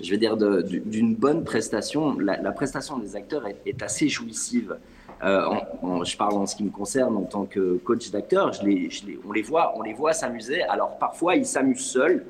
je 0.00 0.10
vais 0.10 0.18
dire, 0.18 0.36
d'une 0.36 1.14
bonne 1.14 1.44
prestation. 1.44 2.18
La, 2.18 2.52
prestation 2.52 2.98
des 2.98 3.16
acteurs 3.16 3.44
est, 3.64 3.82
assez 3.82 4.08
jouissive. 4.08 4.76
Euh, 5.24 5.42
je 6.04 6.16
parle 6.16 6.34
en 6.34 6.46
ce 6.46 6.54
qui 6.56 6.64
me 6.64 6.70
concerne 6.70 7.16
en 7.16 7.22
tant 7.22 7.46
que 7.46 7.78
coach 7.78 8.10
d'acteurs. 8.10 8.52
on 8.62 9.32
les 9.32 9.42
voit, 9.42 9.72
on 9.76 9.82
les 9.82 9.94
voit 9.94 10.12
s'amuser. 10.12 10.62
Alors 10.62 10.98
parfois, 10.98 11.36
ils 11.36 11.46
s'amusent 11.46 11.86
seuls. 11.86 12.24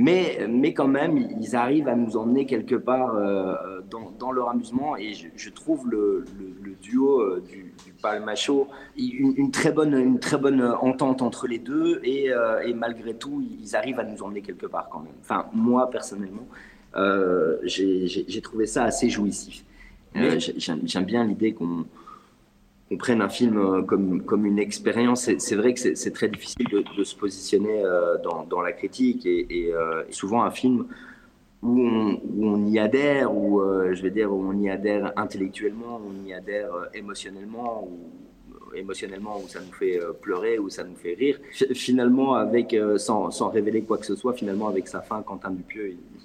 Mais, 0.00 0.46
mais 0.48 0.72
quand 0.72 0.88
même, 0.88 1.18
ils 1.18 1.56
arrivent 1.56 1.88
à 1.88 1.96
nous 1.96 2.16
emmener 2.16 2.46
quelque 2.46 2.76
part 2.76 3.16
euh, 3.16 3.82
dans, 4.18 4.32
leur 4.32 4.48
amusement. 4.48 4.96
Et 4.96 5.12
je, 5.12 5.50
trouve 5.50 5.90
le, 5.90 6.24
duo 6.80 7.20
euh, 7.20 7.42
du, 7.46 7.74
du 7.84 7.92
Palmacho 8.00 8.68
une, 8.96 9.34
une, 9.36 9.50
très 9.50 9.72
bonne, 9.72 9.94
une 9.94 10.20
très 10.20 10.38
bonne 10.38 10.62
entente 10.62 11.20
entre 11.20 11.46
les 11.46 11.58
deux. 11.58 12.00
Et, 12.04 12.30
et, 12.64 12.74
malgré 12.74 13.14
tout, 13.14 13.44
ils 13.60 13.76
arrivent 13.76 13.98
à 13.98 14.04
nous 14.04 14.22
emmener 14.22 14.40
quelque 14.40 14.66
part 14.66 14.88
quand 14.88 15.00
même. 15.00 15.14
Enfin, 15.20 15.46
moi, 15.52 15.90
personnellement, 15.90 16.46
euh, 16.96 17.58
j'ai 17.64 18.40
trouvé 18.42 18.66
ça 18.66 18.84
assez 18.84 19.10
jouissif. 19.10 19.64
Euh, 20.16 20.38
j'aime 20.38 21.04
bien 21.04 21.24
l'idée 21.24 21.52
qu'on 21.52 21.84
prenne 22.96 23.20
un 23.20 23.28
film 23.28 23.58
euh, 23.58 23.82
comme, 23.82 24.22
comme 24.22 24.46
une 24.46 24.58
expérience. 24.58 25.30
C'est 25.38 25.56
vrai 25.56 25.74
que 25.74 25.94
c'est 25.94 26.10
très 26.12 26.28
difficile 26.28 26.66
de, 26.70 27.04
se 27.04 27.14
positionner 27.14 27.82
dans, 28.24 28.44
dans, 28.44 28.60
la 28.60 28.72
critique 28.72 29.26
et, 29.26 29.72
souvent 30.10 30.42
un 30.42 30.50
film 30.50 30.86
où 31.62 31.80
on, 31.80 32.20
on 32.40 32.66
y 32.66 32.78
adhère, 32.78 33.34
ou 33.34 33.60
je 33.92 34.02
vais 34.02 34.10
dire 34.10 34.32
où 34.32 34.42
on 34.48 34.58
y 34.58 34.70
adhère 34.70 35.12
intellectuellement, 35.16 36.00
où 36.04 36.10
on 36.10 36.26
y 36.26 36.32
adhère 36.32 36.70
émotionnellement, 36.94 37.88
ou 37.88 38.76
émotionnellement 38.76 39.40
où 39.42 39.48
ça 39.48 39.60
nous 39.60 39.72
fait 39.72 40.00
pleurer, 40.20 40.58
ou 40.58 40.68
ça 40.68 40.84
nous 40.84 40.96
fait 40.96 41.14
rire. 41.14 41.38
Finalement, 41.74 42.34
avec 42.34 42.76
sans, 42.96 43.30
sans, 43.30 43.48
révéler 43.48 43.82
quoi 43.82 43.98
que 43.98 44.06
ce 44.06 44.16
soit, 44.16 44.34
finalement 44.34 44.68
avec 44.68 44.88
sa 44.88 45.00
fin, 45.00 45.22
Quentin 45.22 45.50
Dupieux, 45.50 45.90
il, 45.90 46.17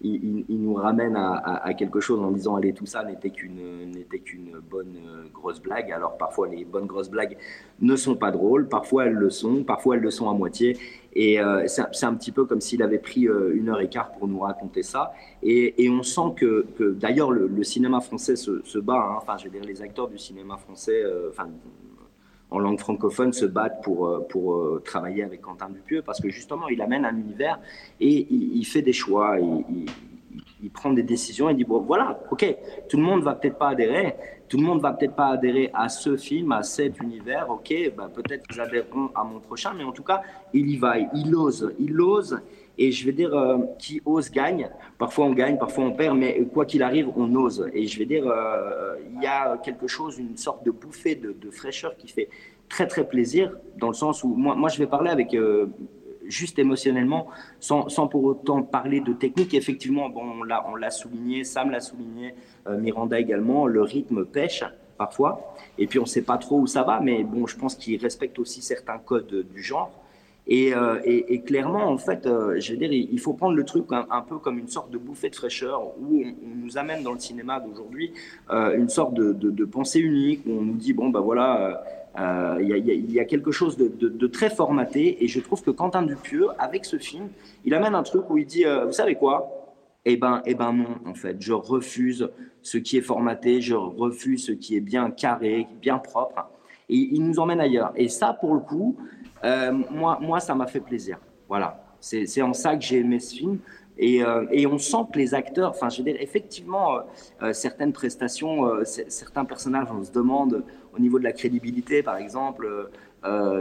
il, 0.00 0.44
nous 0.48 0.74
ramène 0.74 1.16
à, 1.16 1.74
quelque 1.74 2.00
chose 2.00 2.20
en 2.20 2.30
disant 2.30 2.56
allez 2.56 2.72
tout 2.72 2.86
ça 2.86 3.04
n'était 3.04 3.30
qu'une 3.30 3.90
n'était 3.90 4.20
qu'une 4.20 4.52
bonne 4.70 4.96
euh, 4.96 5.24
grosse 5.32 5.60
blague. 5.60 5.90
Alors 5.90 6.16
parfois 6.16 6.48
les 6.48 6.64
bonnes 6.64 6.86
grosses 6.86 7.10
blagues 7.10 7.36
ne 7.80 7.96
sont 7.96 8.14
pas 8.14 8.30
drôles. 8.30 8.68
Parfois 8.68 9.06
elles 9.06 9.14
le 9.14 9.30
sont. 9.30 9.64
Parfois 9.64 9.96
elles 9.96 10.02
le 10.02 10.10
sont 10.10 10.30
à 10.30 10.34
moitié. 10.34 10.76
Et 11.14 11.40
euh, 11.40 11.66
c'est 11.66 12.06
un 12.06 12.14
petit 12.14 12.30
peu 12.30 12.44
comme 12.44 12.60
s'il 12.60 12.82
avait 12.82 12.98
pris 12.98 13.26
euh, 13.26 13.56
une 13.56 13.70
heure 13.70 13.80
et 13.80 13.88
quart 13.88 14.12
pour 14.12 14.28
nous 14.28 14.38
raconter 14.40 14.84
ça. 14.84 15.12
Et, 15.42 15.88
on 15.90 16.02
sent 16.02 16.34
que, 16.36 16.66
d'ailleurs 16.92 17.32
le, 17.32 17.62
cinéma 17.64 18.00
français 18.00 18.36
se, 18.36 18.78
bat 18.78 18.94
hein. 18.94 19.14
enfin 19.16 19.36
je 19.36 19.44
veux 19.44 19.50
dire 19.50 19.64
les 19.64 19.82
acteurs 19.82 20.08
du 20.08 20.18
cinéma 20.18 20.56
français 20.56 21.02
enfin 21.28 21.48
en 22.50 22.58
langue 22.58 22.78
francophone 22.78 23.32
se 23.32 23.44
battent 23.44 23.82
pour, 23.82 24.26
pour 24.28 24.82
travailler 24.84 25.22
avec 25.22 25.42
Quentin 25.42 25.68
Dupieux 25.68 26.02
parce 26.02 26.20
que 26.20 26.30
justement 26.30 26.68
il 26.68 26.80
amène 26.80 27.04
un 27.04 27.16
univers 27.16 27.58
et 28.00 28.26
il, 28.30 28.64
fait 28.64 28.82
des 28.82 28.92
choix, 28.92 29.38
il, 29.38 29.86
il, 30.62 30.70
prend 30.70 30.92
des 30.92 31.02
décisions 31.02 31.50
et 31.50 31.54
dit 31.54 31.64
bon 31.64 31.80
voilà, 31.80 32.20
ok, 32.30 32.56
tout 32.88 32.96
le 32.96 33.02
monde 33.02 33.22
va 33.22 33.34
peut-être 33.34 33.58
pas 33.58 33.68
adhérer, 33.68 34.16
tout 34.48 34.56
le 34.56 34.62
monde 34.62 34.80
va 34.80 34.92
peut-être 34.92 35.14
pas 35.14 35.28
adhérer 35.28 35.70
à 35.74 35.88
ce 35.88 36.16
film, 36.16 36.52
à 36.52 36.62
cet 36.62 37.00
univers, 37.00 37.50
ok, 37.50 37.92
bah, 37.96 38.10
peut-être 38.12 38.46
qu'ils 38.46 38.60
adhéreront 38.60 39.10
à 39.14 39.24
mon 39.24 39.40
prochain, 39.40 39.72
mais 39.76 39.84
en 39.84 39.92
tout 39.92 40.04
cas 40.04 40.22
il 40.54 40.70
y 40.70 40.78
va, 40.78 40.98
il 40.98 41.34
ose, 41.34 41.74
il 41.78 42.00
ose. 42.00 42.40
Et 42.78 42.92
je 42.92 43.04
vais 43.04 43.12
dire, 43.12 43.34
euh, 43.34 43.58
qui 43.78 44.00
ose 44.04 44.30
gagne. 44.30 44.70
Parfois 44.98 45.26
on 45.26 45.32
gagne, 45.32 45.58
parfois 45.58 45.84
on 45.84 45.92
perd, 45.92 46.16
mais 46.16 46.40
quoi 46.54 46.64
qu'il 46.64 46.82
arrive, 46.82 47.08
on 47.16 47.34
ose. 47.34 47.68
Et 47.72 47.86
je 47.86 47.98
vais 47.98 48.06
dire, 48.06 48.26
euh, 48.26 48.94
il 49.14 49.22
y 49.22 49.26
a 49.26 49.58
quelque 49.58 49.88
chose, 49.88 50.18
une 50.18 50.36
sorte 50.36 50.64
de 50.64 50.70
bouffée 50.70 51.16
de, 51.16 51.50
fraîcheur 51.50 51.96
qui 51.96 52.08
fait 52.08 52.28
très 52.68 52.86
très 52.86 53.08
plaisir, 53.08 53.52
dans 53.76 53.88
le 53.88 53.94
sens 53.94 54.22
où 54.22 54.28
moi, 54.28 54.68
je 54.68 54.78
vais 54.78 54.86
parler 54.86 55.10
avec 55.10 55.34
euh, 55.34 55.66
juste 56.26 56.58
émotionnellement, 56.58 57.28
sans, 57.58 57.88
sans, 57.88 58.06
pour 58.06 58.22
autant 58.24 58.62
parler 58.62 59.00
de 59.00 59.12
technique. 59.12 59.54
Effectivement, 59.54 60.08
bon, 60.08 60.22
on 60.68 60.74
l'a 60.76 60.90
souligné, 60.90 61.42
Sam 61.42 61.70
l'a 61.70 61.80
souligné, 61.80 62.34
Miranda 62.68 63.18
également, 63.18 63.66
le 63.66 63.82
rythme 63.82 64.24
pêche 64.24 64.62
parfois. 64.98 65.54
Et 65.78 65.86
puis 65.86 65.98
on 65.98 66.02
ne 66.02 66.08
sait 66.08 66.22
pas 66.22 66.36
trop 66.36 66.60
où 66.60 66.66
ça 66.66 66.82
va, 66.82 67.00
mais 67.00 67.24
bon, 67.24 67.46
je 67.46 67.56
pense 67.56 67.74
qu'il 67.74 68.00
respecte 68.00 68.38
aussi 68.38 68.60
certains 68.60 68.98
codes 68.98 69.46
du 69.52 69.62
genre. 69.62 69.90
Euh, 70.50 71.00
et, 71.04 71.40
clairement, 71.40 71.88
en 71.88 71.98
fait, 71.98 72.26
euh, 72.26 72.58
je 72.58 72.72
veux 72.72 72.78
dire, 72.78 72.90
il 72.92 73.20
faut 73.20 73.34
prendre 73.34 73.54
le 73.54 73.64
truc 73.64 73.86
un, 73.90 74.22
peu 74.22 74.38
comme 74.38 74.58
une 74.58 74.68
sorte 74.68 74.90
de 74.90 74.98
bouffée 74.98 75.28
de 75.28 75.36
fraîcheur 75.36 75.82
où 76.00 76.22
on, 76.22 76.64
nous 76.64 76.78
amène 76.78 77.02
dans 77.02 77.12
le 77.12 77.18
cinéma 77.18 77.60
d'aujourd'hui 77.60 78.12
euh, 78.50 78.76
une 78.76 78.88
sorte 78.88 79.14
de, 79.14 79.64
pensée 79.64 80.00
unique 80.00 80.42
où 80.46 80.52
on 80.52 80.62
nous 80.62 80.76
dit 80.76 80.92
bon, 80.92 81.10
ben 81.10 81.20
voilà. 81.20 81.82
Il 82.60 82.66
y, 83.12 83.20
a 83.20 83.24
quelque 83.24 83.52
chose 83.52 83.76
de, 83.76 84.26
très 84.26 84.50
formaté 84.50 85.22
et 85.22 85.28
je 85.28 85.38
trouve 85.38 85.62
que 85.62 85.70
Quentin 85.70 86.02
Dupieux, 86.02 86.48
avec 86.58 86.84
ce 86.84 86.98
film, 86.98 87.28
il 87.64 87.74
amène 87.74 87.94
un 87.94 88.02
truc 88.02 88.28
où 88.28 88.38
il 88.38 88.46
dit, 88.46 88.64
vous 88.64 88.92
savez 88.92 89.14
quoi? 89.14 89.54
Eh 90.04 90.16
ben, 90.16 90.42
eh 90.44 90.54
ben 90.54 90.72
non, 90.72 90.96
en 91.06 91.14
fait, 91.14 91.36
je 91.38 91.52
refuse 91.52 92.28
ce 92.62 92.78
qui 92.78 92.96
est 92.96 93.02
formaté, 93.02 93.60
je 93.60 93.74
refuse 93.74 94.46
ce 94.46 94.52
qui 94.52 94.76
est 94.76 94.80
bien 94.80 95.10
carré, 95.10 95.68
bien 95.80 95.98
propre, 95.98 96.48
et 96.88 96.96
il 96.96 97.22
nous 97.22 97.38
emmène 97.38 97.60
ailleurs. 97.60 97.92
Et 97.94 98.08
ça, 98.08 98.32
pour 98.32 98.54
le 98.54 98.60
coup, 98.60 98.96
euh, 99.44 99.72
moi, 99.90 100.18
moi, 100.20 100.40
ça 100.40 100.54
m'a 100.54 100.66
fait 100.66 100.80
plaisir. 100.80 101.18
Voilà. 101.48 101.84
C'est 102.00 102.42
en 102.42 102.52
ça 102.52 102.76
que 102.76 102.82
j'ai 102.82 102.98
aimé 102.98 103.18
ce 103.18 103.34
film. 103.34 103.58
Et, 104.00 104.22
euh, 104.22 104.46
et, 104.52 104.64
on 104.66 104.78
sent 104.78 104.98
que 105.12 105.18
les 105.18 105.34
acteurs, 105.34 105.70
enfin, 105.70 105.88
je 105.88 105.98
veux 105.98 106.04
dire, 106.04 106.16
effectivement, 106.20 107.00
euh, 107.42 107.52
certaines 107.52 107.92
prestations, 107.92 108.70
certains 108.84 109.44
personnages, 109.44 109.88
on 109.90 110.04
se 110.04 110.12
demande 110.12 110.62
au 110.94 111.00
niveau 111.00 111.18
de 111.18 111.24
la 111.24 111.32
crédibilité, 111.32 112.04
par 112.04 112.16
exemple, 112.16 112.90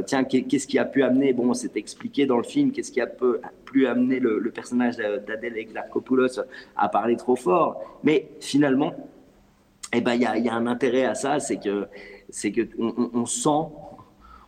tiens, 0.05 0.23
qu'est-ce 0.25 0.67
qui 0.67 0.77
a 0.77 0.85
pu 0.85 1.01
amener, 1.01 1.33
bon, 1.33 1.55
c'est 1.55 1.75
expliqué 1.75 2.27
dans 2.27 2.37
le 2.37 2.43
film, 2.43 2.71
qu'est-ce 2.71 2.91
qui 2.91 3.01
a 3.01 3.07
pu, 3.07 3.25
pu 3.65 3.87
amener 3.87 4.19
le, 4.19 4.51
personnage 4.51 4.97
d'Adèle 4.97 5.57
Exarchopoulos 5.57 6.39
à 6.75 6.87
parler 6.87 7.17
trop 7.17 7.35
fort. 7.35 7.99
Mais 8.03 8.29
finalement, 8.39 8.93
eh 9.91 10.01
ben, 10.01 10.13
il 10.13 10.21
y, 10.21 10.25
a, 10.25 10.37
y, 10.37 10.49
a 10.49 10.53
un 10.53 10.67
intérêt 10.67 11.05
à 11.05 11.15
ça, 11.15 11.39
c'est 11.39 11.57
que, 11.57 11.87
que 12.43 12.67
on, 12.77 13.09
on 13.13 13.25
sent 13.25 13.71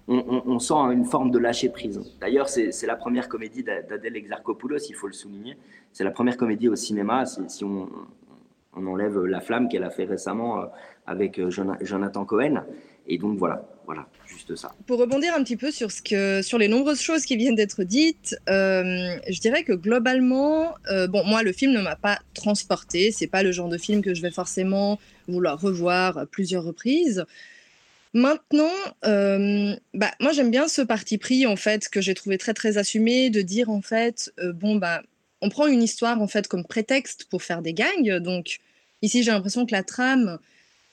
on, 0.10 0.60
sent 0.60 0.74
une 0.74 1.06
forme 1.06 1.30
de 1.32 1.38
lâcher 1.38 1.70
prise. 1.70 2.02
D'ailleurs, 2.20 2.50
c'est 2.50 2.88
la 2.88 2.96
première 2.96 3.30
comédie 3.30 3.64
d'Adèle 3.64 4.16
Exarchopoulos, 4.16 4.80
il 4.90 4.96
faut 4.96 5.08
le 5.08 5.14
souligner. 5.14 5.56
C'est 5.94 6.04
la 6.04 6.12
première 6.12 6.38
comédie 6.38 6.68
au 6.68 6.76
cinéma, 6.76 7.26
si, 7.26 7.64
on, 7.64 7.90
enlève 8.74 9.24
La 9.26 9.42
Flamme 9.42 9.68
qu'elle 9.70 9.84
a 9.84 9.90
fait 9.90 10.06
récemment 10.06 10.62
euh, 10.62 10.66
avec 11.06 11.38
euh, 11.38 11.50
Jonathan 11.82 12.26
Cohen. 12.26 12.64
Et 13.08 13.18
donc 13.18 13.38
voilà, 13.38 13.68
voilà, 13.86 14.08
juste 14.26 14.56
ça. 14.56 14.72
Pour 14.88 15.00
rebondir 15.00 15.34
un 15.36 15.44
petit 15.44 15.58
peu 15.58 15.70
sur, 15.70 15.92
ce 15.92 16.02
que, 16.02 16.42
sur 16.42 16.58
les 16.58 16.68
nombreuses 16.68 17.02
choses 17.02 17.26
qui 17.26 17.36
viennent 17.36 17.56
d'être 17.56 17.84
dites, 17.84 18.36
euh, 18.48 19.18
je 19.28 19.40
dirais 19.40 19.64
que 19.64 19.74
globalement, 19.74 20.76
bon, 21.10 21.24
moi, 21.26 21.44
le 21.44 21.52
film 21.52 21.74
ne 21.74 21.82
m'a 21.82 21.96
pas 21.96 22.20
transporté. 22.34 23.12
C'est 23.12 23.28
pas 23.28 23.44
le 23.44 23.52
genre 23.52 23.70
de 23.70 23.78
film 23.78 24.02
que 24.02 24.14
je 24.14 24.22
vais 24.22 24.32
forcément 24.32 24.98
vouloir 25.28 25.60
revoir 25.60 26.18
à 26.18 26.26
plusieurs 26.26 26.64
reprises. 26.64 27.26
Maintenant, 28.14 28.74
euh, 29.06 29.76
bah, 29.94 30.12
moi 30.20 30.32
j'aime 30.32 30.50
bien 30.50 30.68
ce 30.68 30.82
parti 30.82 31.20
pris 31.20 31.46
en 31.46 31.56
fait 31.56 31.90
que 31.90 32.02
j'ai 32.02 32.16
trouvé 32.16 32.40
très 32.40 32.56
très 32.56 32.78
assumé 32.78 33.30
de 33.30 33.42
dire 33.42 33.70
en 33.70 33.84
fait 33.84 34.34
euh, 34.40 34.52
bon 34.52 34.78
bah 34.78 35.04
on 35.42 35.50
prend 35.50 35.68
une 35.68 35.84
histoire 35.84 36.20
en 36.20 36.28
fait 36.28 36.48
comme 36.48 36.66
prétexte 36.66 37.26
pour 37.30 37.44
faire 37.44 37.62
des 37.62 37.74
gangs. 37.74 38.18
Donc 38.18 38.58
ici 39.04 39.22
j'ai 39.22 39.30
l'impression 39.30 39.68
que 39.68 39.74
la 39.74 39.84
trame, 39.84 40.40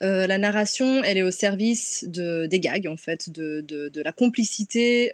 euh, 0.03 0.27
la 0.27 0.37
narration, 0.37 1.03
elle 1.03 1.17
est 1.17 1.23
au 1.23 1.31
service 1.31 2.05
de, 2.07 2.45
des 2.45 2.59
gags 2.59 2.85
en 2.87 2.97
fait, 2.97 3.31
de, 3.31 3.61
de, 3.61 3.89
de 3.89 4.01
la 4.01 4.11
complicité 4.11 5.11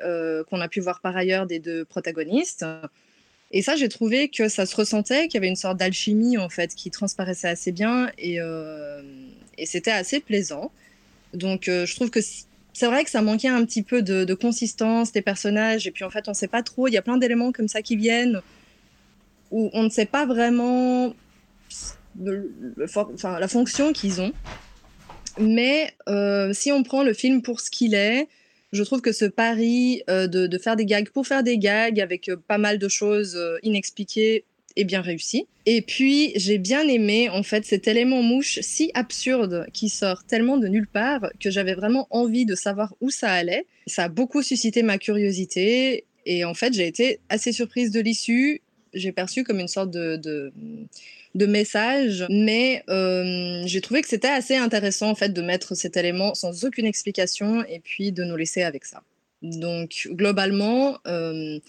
qu'on 0.50 0.60
a 0.60 0.68
pu 0.68 0.82
voir 0.82 1.00
par 1.00 1.16
ailleurs 1.16 1.48
des 1.48 1.60
deux 1.60 1.86
protagonistes. 1.86 2.66
Et 3.52 3.62
ça, 3.62 3.76
j'ai 3.76 3.88
trouvé 3.88 4.30
que 4.30 4.50
ça 4.50 4.66
se 4.66 4.76
ressentait, 4.76 5.28
qu'il 5.28 5.36
y 5.36 5.38
avait 5.38 5.48
une 5.48 5.56
sorte 5.56 5.78
d'alchimie 5.78 6.38
en 6.38 6.50
fait 6.50 6.76
qui 6.76 6.92
transparaissait 6.92 7.48
assez 7.48 7.72
bien 7.72 8.12
et, 8.18 8.40
et 9.58 9.66
c'était 9.66 9.92
assez 9.92 10.20
plaisant. 10.20 10.72
Donc, 11.34 11.68
euh, 11.68 11.86
je 11.86 11.96
trouve 11.96 12.10
que 12.10 12.20
c'est 12.22 12.86
vrai 12.86 13.04
que 13.04 13.10
ça 13.10 13.22
manquait 13.22 13.48
un 13.48 13.66
petit 13.66 13.84
peu 13.84 14.02
de, 14.02 14.34
consistance 14.34 15.12
des 15.12 15.22
personnages. 15.22 15.88
Et 15.88 15.92
puis, 15.92 16.04
en 16.04 16.10
fait, 16.10 16.28
on 16.28 16.32
ne 16.32 16.36
sait 16.36 16.48
pas 16.48 16.64
trop. 16.64 16.88
Il 16.88 16.94
y 16.94 16.98
a 16.98 17.02
plein 17.02 17.18
d'éléments 17.18 17.52
comme 17.52 17.68
ça 17.68 17.82
qui 17.82 17.96
viennent 17.96 18.42
où 19.52 19.70
on 19.74 19.84
ne 19.84 19.90
sait 19.90 20.06
pas 20.06 20.26
vraiment 20.26 21.14
la 22.20 23.48
fonction 23.48 23.94
qu'ils 23.94 24.22
ont. 24.22 24.34
Mais 25.40 25.92
euh, 26.08 26.54
si 26.54 26.72
on 26.72 26.84
prend 26.84 27.04
le 27.04 27.14
film 27.14 27.42
pour 27.42 27.60
ce 27.60 27.70
qu'il 27.70 27.94
est, 27.96 28.28
Je 28.72 28.82
trouve 28.82 29.02
que 29.02 29.12
ce 29.12 29.26
pari 29.26 30.02
euh, 30.10 30.26
de, 30.26 30.58
faire 30.58 30.76
des 30.76 30.86
gags 30.86 31.10
pour 31.10 31.28
faire 31.28 31.44
des 31.44 31.60
gags 31.60 32.00
avec 32.00 32.32
pas 32.48 32.58
mal 32.58 32.80
de 32.80 32.88
choses 32.88 33.40
inexpliquées 33.62 34.46
est 34.76 34.84
bien 34.84 35.02
réussi. 35.02 35.48
Et 35.66 35.82
puis, 35.82 36.34
j'ai 36.36 36.58
bien 36.58 36.88
aimé, 36.88 37.30
en 37.30 37.44
fait, 37.44 37.66
cet 37.66 37.88
élément 37.88 38.22
mouche 38.22 38.60
si 38.62 38.92
absurde 38.94 39.66
qui 39.74 39.90
sort 39.90 40.26
tellement 40.26 40.58
de 40.58 40.68
nulle 40.68 40.88
part 40.88 41.30
que 41.40 41.50
j'avais 41.50 41.74
vraiment 41.74 42.08
envie 42.10 42.46
de 42.46 42.56
savoir 42.56 42.94
où 43.02 43.10
ça 43.10 43.32
allait. 43.32 43.66
Ça 43.88 44.06
a 44.06 44.10
beaucoup 44.10 44.42
suscité 44.42 44.84
ma 44.84 44.98
curiosité. 44.98 46.06
Et 46.26 46.44
en 46.44 46.54
fait, 46.54 46.74
j'ai 46.74 46.88
été 46.88 47.20
assez 47.30 47.52
surprise 47.52 47.92
de 47.92 48.02
l'issue. 48.02 48.62
J'ai 48.94 49.12
perçu 49.12 49.44
comme 49.44 49.60
une 49.60 49.68
sorte 49.68 49.92
de, 49.92 50.18
de, 50.18 50.52
de 51.36 51.46
message, 51.46 52.26
mais 52.30 52.84
euh, 52.90 53.64
j'ai 53.66 53.82
trouvé 53.82 54.02
que 54.02 54.08
c'était 54.08 54.28
assez 54.28 54.56
intéressant, 54.56 55.10
en 55.10 55.16
fait, 55.16 55.30
de 55.30 55.42
mettre 55.42 55.76
cet 55.76 55.98
élément 55.98 56.36
sans 56.36 56.64
aucune 56.66 56.86
explication 56.86 57.64
et 57.66 57.80
puis 57.80 58.12
de 58.12 58.24
nous 58.24 58.36
laisser 58.36 58.64
avec 58.64 58.86
ça. 58.86 59.02
Donc, 59.42 60.08
globalement, 60.12 60.98
euh, 61.08 61.60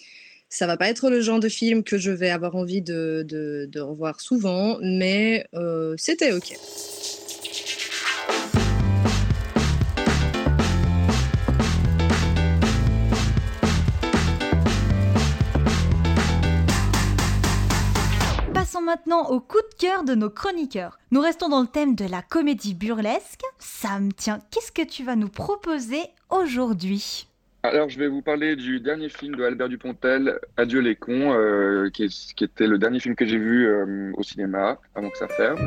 ça 0.49 0.67
va 0.67 0.77
pas 0.77 0.89
être 0.89 1.11
le 1.11 1.21
genre 1.21 1.41
de 1.41 1.49
film 1.49 1.83
que 1.83 1.99
je 1.99 2.11
vais 2.11 2.31
avoir 2.31 2.55
envie 2.57 2.83
de, 2.83 3.81
revoir 3.81 4.21
souvent, 4.21 4.79
mais 4.81 5.47
euh, 5.55 5.95
c'était 5.99 6.33
ok. 6.33 6.57
Passons 18.53 18.81
maintenant 18.81 19.29
au 19.31 19.41
coup 19.41 19.59
de 19.59 19.75
cœur 19.79 20.05
de 20.05 20.15
nos 20.15 20.31
chroniqueurs. 20.31 20.99
Nous 21.11 21.21
restons 21.21 21.49
dans 21.49 21.61
le 21.61 21.67
thème 21.67 21.95
de 21.95 22.05
la 22.05 22.23
comédie 22.23 22.75
burlesque. 22.75 23.43
Sam, 23.59 24.13
tiens, 24.13 24.39
qu'est-ce 24.51 24.73
que 24.73 24.89
tu 24.89 25.05
vas 25.05 25.17
nous 25.17 25.29
proposer 25.29 26.03
aujourd'hui? 26.31 27.27
Alors, 27.67 27.89
je 27.89 27.99
vais 27.99 28.09
vous 28.09 28.21
parler 28.21 28.57
du 28.57 28.79
dernier 28.79 29.09
film 29.09 29.37
de 29.37 29.43
Albert 29.43 29.71
Dupontel, 29.71 30.39
Adieu 30.59 30.81
les 30.81 30.97
cons, 30.97 31.33
euh, 31.33 31.89
qui, 31.89 32.05
est- 32.05 32.35
qui 32.35 32.45
était 32.45 32.67
le 32.67 32.77
dernier 32.77 33.01
film 33.01 33.15
que 33.17 33.25
j'ai 33.27 33.39
vu 33.39 33.67
euh, 33.67 34.13
au 34.19 34.23
cinéma 34.23 34.79
avant 34.95 35.09
que 35.09 35.17
ça 35.17 35.27
ferme. 35.29 35.59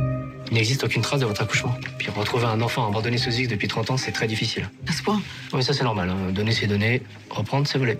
Il 0.52 0.54
n'existe 0.54 0.84
aucune 0.84 1.02
trace 1.02 1.22
de 1.22 1.26
votre 1.26 1.42
accouchement. 1.42 1.74
Puis 1.98 2.10
retrouver 2.12 2.46
un 2.46 2.62
enfant 2.62 2.88
abandonné 2.88 3.18
sous 3.18 3.32
X 3.32 3.48
depuis 3.50 3.68
30 3.68 3.90
ans, 3.90 3.98
c'est 3.98 4.12
très 4.12 4.28
difficile. 4.28 4.70
À 4.88 4.92
ce 4.92 5.02
point 5.02 5.20
Oui, 5.54 5.64
ça 5.64 5.74
c'est 5.74 5.84
normal. 5.84 6.10
hein. 6.12 6.32
Donner 6.34 6.52
c'est 6.52 6.68
donner, 6.68 7.02
reprendre 7.32 7.66
c'est 7.68 7.80
voler. 7.80 7.98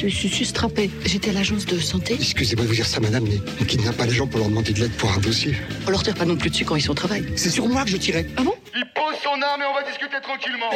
Je 0.00 0.06
suis 0.06 0.28
juste 0.28 0.54
trappée. 0.54 0.90
J'étais 1.04 1.30
à 1.30 1.32
l'agence 1.32 1.66
de 1.66 1.76
santé. 1.80 2.14
Excusez-moi 2.14 2.62
de 2.64 2.68
vous 2.68 2.74
dire 2.76 2.86
ça, 2.86 3.00
madame, 3.00 3.24
mais 3.24 3.40
on 3.60 3.64
kidnappe 3.64 3.96
pas 3.96 4.06
les 4.06 4.12
gens 4.14 4.28
pour 4.28 4.38
leur 4.38 4.48
demander 4.48 4.72
de 4.72 4.78
l'aide 4.78 4.92
pour 4.92 5.10
un 5.10 5.18
dossier. 5.18 5.56
On 5.88 5.90
leur 5.90 6.04
tire 6.04 6.14
pas 6.14 6.24
non 6.24 6.36
plus 6.36 6.50
dessus 6.50 6.64
quand 6.64 6.76
ils 6.76 6.82
sont 6.82 6.92
au 6.92 6.94
travail. 6.94 7.24
C'est 7.34 7.50
sur 7.50 7.66
moi 7.66 7.82
que 7.82 7.90
je 7.90 7.96
tirais. 7.96 8.24
Ah 8.36 8.42
bon 8.42 8.54
Il 8.76 8.84
pose 8.94 9.16
son 9.24 9.42
arme 9.42 9.62
et 9.62 9.64
on 9.64 9.74
va 9.74 9.82
discuter 9.82 10.16
tranquillement. 10.22 10.70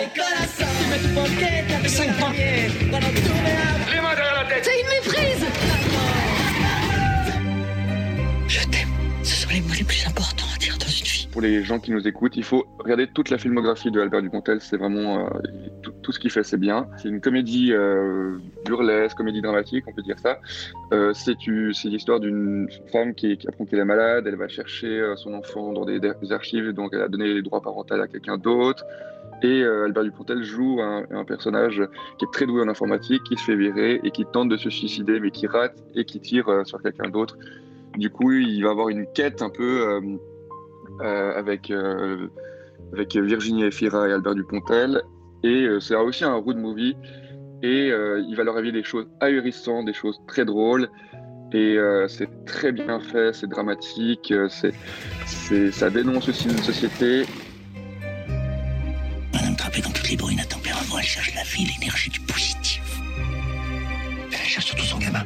Cinq 1.86 2.16
points. 2.18 2.32
Les 2.32 4.00
mains 4.00 4.14
derrière 4.16 4.42
la 4.42 4.44
tête. 4.48 4.64
C'est 4.64 4.80
une 4.80 4.88
méprise 4.88 5.41
Pour 11.32 11.40
les 11.40 11.64
gens 11.64 11.80
qui 11.80 11.92
nous 11.92 12.06
écoutent, 12.06 12.36
il 12.36 12.44
faut 12.44 12.66
regarder 12.78 13.06
toute 13.06 13.30
la 13.30 13.38
filmographie 13.38 13.90
de 13.90 13.98
Albert 14.02 14.20
Dupontel. 14.20 14.60
C'est 14.60 14.76
vraiment 14.76 15.28
euh, 15.28 15.30
tout, 16.02 16.12
ce 16.12 16.18
qu'il 16.18 16.30
fait, 16.30 16.42
c'est 16.42 16.58
bien. 16.58 16.88
C'est 16.98 17.08
une 17.08 17.22
comédie 17.22 17.72
euh, 17.72 18.36
burlesque, 18.66 19.16
comédie 19.16 19.40
dramatique, 19.40 19.84
on 19.88 19.94
peut 19.94 20.02
dire 20.02 20.18
ça. 20.18 20.40
Euh, 20.92 21.14
c'est 21.14 21.34
l'histoire 21.86 22.20
d'une 22.20 22.68
femme 22.92 23.14
qui, 23.14 23.38
qui 23.38 23.48
apprend 23.48 23.64
qu'elle 23.64 23.78
est 23.78 23.84
malade. 23.86 24.26
Elle 24.26 24.36
va 24.36 24.48
chercher 24.48 25.14
son 25.16 25.32
enfant 25.32 25.72
dans 25.72 25.86
des, 25.86 26.00
des 26.00 26.32
archives, 26.32 26.70
donc 26.72 26.90
elle 26.92 27.00
a 27.00 27.08
donné 27.08 27.32
les 27.32 27.40
droits 27.40 27.62
parentaux 27.62 27.94
à 27.94 28.06
quelqu'un 28.08 28.36
d'autre. 28.36 28.84
Et 29.42 29.64
Albert 29.64 30.04
Dupontel 30.04 30.44
joue 30.44 30.82
un, 30.82 31.24
personnage 31.24 31.82
qui 32.18 32.26
est 32.26 32.32
très 32.32 32.44
doué 32.44 32.60
en 32.60 32.68
informatique, 32.68 33.22
qui 33.24 33.38
se 33.38 33.44
fait 33.44 33.56
virer 33.56 34.00
et 34.04 34.10
qui 34.10 34.26
tente 34.26 34.50
de 34.50 34.58
se 34.58 34.68
suicider, 34.68 35.18
mais 35.18 35.30
qui 35.30 35.46
rate 35.46 35.82
et 35.94 36.04
qui 36.04 36.20
tire 36.20 36.60
sur 36.66 36.80
quelqu'un 36.82 37.08
d'autre. 37.08 37.38
Du 37.96 38.10
coup, 38.10 38.30
il 38.32 38.62
va 38.62 38.70
avoir 38.70 38.90
une 38.90 39.06
quête 39.14 39.42
un 39.42 39.50
peu 39.50 40.00
avec, 41.02 41.70
euh, 41.70 42.28
avec 42.92 43.16
Virginie 43.16 43.64
Efira 43.64 44.08
et 44.08 44.12
Albert 44.12 44.34
Dupontel. 44.34 45.02
Et 45.42 45.64
euh, 45.64 45.80
c'est 45.80 45.94
aussi 45.96 46.24
un 46.24 46.34
road 46.34 46.56
movie. 46.56 46.96
Et 47.62 47.90
euh, 47.90 48.24
il 48.28 48.34
va 48.36 48.42
leur 48.42 48.54
arriver 48.54 48.72
des 48.72 48.82
choses 48.82 49.06
ahurissantes, 49.20 49.86
des 49.86 49.94
choses 49.94 50.20
très 50.26 50.44
drôles. 50.44 50.88
Et 51.52 51.76
euh, 51.76 52.08
c'est 52.08 52.44
très 52.44 52.72
bien 52.72 52.98
fait, 52.98 53.34
c'est 53.34 53.46
dramatique, 53.46 54.32
euh, 54.32 54.48
c'est, 54.48 55.70
ça 55.70 55.90
dénonce 55.90 56.28
aussi 56.28 56.48
une 56.48 56.58
société. 56.58 57.24
Madame 59.34 59.54
Trappé, 59.56 59.82
dans 59.82 59.90
toutes 59.90 60.08
les 60.08 60.16
bruines 60.16 60.40
à 60.40 60.44
tempérament, 60.44 60.98
elle 60.98 61.04
cherche 61.04 61.34
la 61.34 61.42
vie, 61.42 61.66
l'énergie 61.66 62.10
du 62.10 62.20
positif. 62.20 62.82
Elle 64.32 64.46
cherche 64.46 64.64
surtout 64.64 64.84
son 64.84 64.98
gamin. 64.98 65.24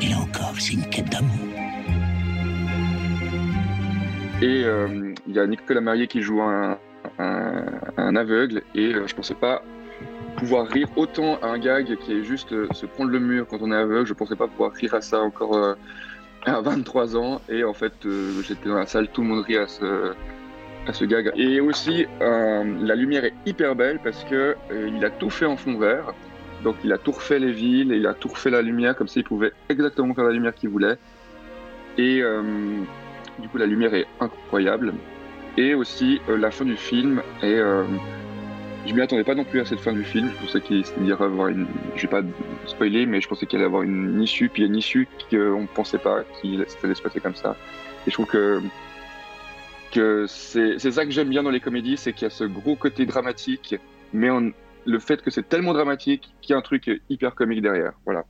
Et 0.00 0.08
là 0.08 0.18
encore, 0.18 0.54
c'est 0.58 0.74
une 0.74 0.88
quête 0.88 1.10
d'amour. 1.10 1.63
Et 4.44 4.62
euh, 4.62 5.14
il 5.26 5.34
y 5.34 5.38
a 5.38 5.46
Nicolas 5.46 5.80
Marié 5.80 6.06
qui 6.06 6.20
joue 6.20 6.42
un, 6.42 6.78
aveugle. 7.98 8.62
Et 8.74 8.92
euh, 8.92 9.06
je 9.06 9.14
pensais 9.14 9.34
pas 9.34 9.62
pouvoir 10.36 10.66
rire 10.66 10.88
autant 10.96 11.38
à 11.40 11.46
un 11.46 11.58
gag 11.58 11.96
qui 11.96 12.12
est 12.12 12.24
juste 12.24 12.52
euh, 12.52 12.66
se 12.72 12.84
prendre 12.84 13.10
le 13.10 13.20
mur 13.20 13.46
quand 13.48 13.62
on 13.62 13.72
est 13.72 13.76
aveugle. 13.76 14.06
Je 14.06 14.12
pensais 14.12 14.36
pas 14.36 14.46
pouvoir 14.46 14.72
rire 14.72 14.92
à 14.92 15.00
ça 15.00 15.20
encore 15.20 15.76
à 16.44 16.60
23 16.60 17.16
ans. 17.16 17.40
Et 17.48 17.64
en 17.64 17.72
fait, 17.72 17.94
j'étais 18.46 18.68
dans 18.68 18.74
la 18.74 18.86
salle, 18.86 19.08
tout 19.08 19.22
le 19.22 19.28
monde 19.28 19.44
rit 19.44 19.56
à 19.56 19.66
ce, 19.66 21.04
gag. 21.06 21.32
Et 21.36 21.60
aussi, 21.62 22.06
la 22.20 22.94
lumière 22.94 23.24
est 23.24 23.34
hyper 23.46 23.74
belle 23.74 23.98
parce 24.04 24.24
que 24.24 24.56
euh, 24.70 24.90
il 24.94 25.02
a 25.06 25.10
tout 25.10 25.30
fait 25.30 25.46
en 25.46 25.56
fond 25.56 25.78
vert. 25.78 26.12
Donc 26.64 26.76
il 26.84 26.92
a 26.92 26.98
tout 26.98 27.12
refait 27.12 27.38
les 27.38 27.52
villes, 27.52 27.92
il 27.92 28.06
a 28.06 28.12
tout 28.12 28.28
refait 28.28 28.50
la 28.50 28.60
lumière, 28.60 28.94
comme 28.94 29.08
ça 29.08 29.20
il 29.20 29.24
pouvait 29.24 29.52
exactement 29.70 30.12
faire 30.12 30.24
la 30.24 30.32
lumière 30.32 30.54
qu'il 30.54 30.68
voulait. 30.68 30.96
Et 31.96 32.22
du 33.38 33.48
coup 33.48 33.58
la 33.58 33.66
lumière 33.66 33.94
est 33.94 34.06
incroyable. 34.20 34.94
Et 35.56 35.74
aussi 35.74 36.20
euh, 36.28 36.36
la 36.36 36.50
fin 36.50 36.64
du 36.64 36.76
film 36.76 37.22
est... 37.42 37.54
euh, 37.54 37.84
je 38.86 38.92
m'y 38.92 39.00
attendais 39.00 39.24
pas 39.24 39.34
non 39.34 39.44
plus 39.44 39.60
à 39.60 39.64
cette 39.64 39.80
fin 39.80 39.92
du 39.92 40.04
film, 40.04 40.30
je 40.34 40.44
pensais 40.44 40.60
qu'il 40.60 41.12
aurait 41.12 41.24
avoir 41.24 41.48
une... 41.48 41.66
Je 41.96 42.02
vais 42.02 42.08
pas 42.08 42.22
spoiler, 42.66 43.06
mais 43.06 43.20
je 43.20 43.28
pensais 43.28 43.46
qu'il 43.46 43.58
allait 43.58 43.66
avoir 43.66 43.82
une 43.82 44.20
issue, 44.20 44.48
puis 44.48 44.62
il 44.62 44.66
y 44.66 44.68
a 44.68 44.70
une 44.70 44.76
issue 44.76 45.08
qu'on 45.30 45.62
ne 45.62 45.66
pensait 45.66 45.98
pas 45.98 46.22
qu'il 46.40 46.66
allait 46.82 46.94
se 46.94 47.02
passer 47.02 47.20
comme 47.20 47.34
ça. 47.34 47.56
Et 48.06 48.10
je 48.10 48.14
trouve 48.14 48.26
que 48.26 48.60
que 49.94 50.26
c'est 50.26 50.78
ça 50.78 51.04
que 51.04 51.12
j'aime 51.12 51.28
bien 51.28 51.44
dans 51.44 51.50
les 51.50 51.60
comédies, 51.60 51.96
c'est 51.96 52.12
qu'il 52.12 52.24
y 52.24 52.26
a 52.26 52.30
ce 52.30 52.44
gros 52.44 52.74
côté 52.74 53.06
dramatique, 53.06 53.76
mais 54.12 54.28
le 54.84 54.98
fait 54.98 55.22
que 55.22 55.30
c'est 55.30 55.48
tellement 55.48 55.72
dramatique 55.72 56.34
qu'il 56.42 56.52
y 56.52 56.54
a 56.54 56.58
un 56.58 56.62
truc 56.62 56.90
hyper 57.08 57.34
comique 57.34 57.62
derrière. 57.62 57.92
Voilà. 58.04 58.24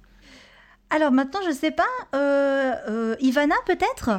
Alors 0.91 1.11
maintenant, 1.11 1.41
je 1.45 1.53
sais 1.53 1.71
pas, 1.71 1.83
euh, 2.15 2.75
euh, 2.89 3.17
Ivana 3.21 3.55
peut-être? 3.67 4.11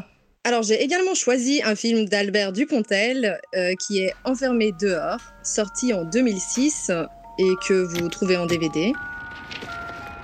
Alors, 0.45 0.61
j'ai 0.61 0.79
également 0.83 1.15
choisi 1.15 1.63
un 1.63 1.75
film 1.75 2.05
d'Albert 2.05 2.51
Dupontel 2.51 3.41
euh, 3.55 3.73
qui 3.79 4.01
est 4.01 4.13
Enfermé 4.25 4.73
dehors, 4.79 5.17
sorti 5.41 5.91
en 5.91 6.03
2006 6.03 6.91
et 7.39 7.49
que 7.67 7.73
vous 7.73 8.07
trouvez 8.09 8.37
en 8.37 8.45
DVD. 8.45 8.93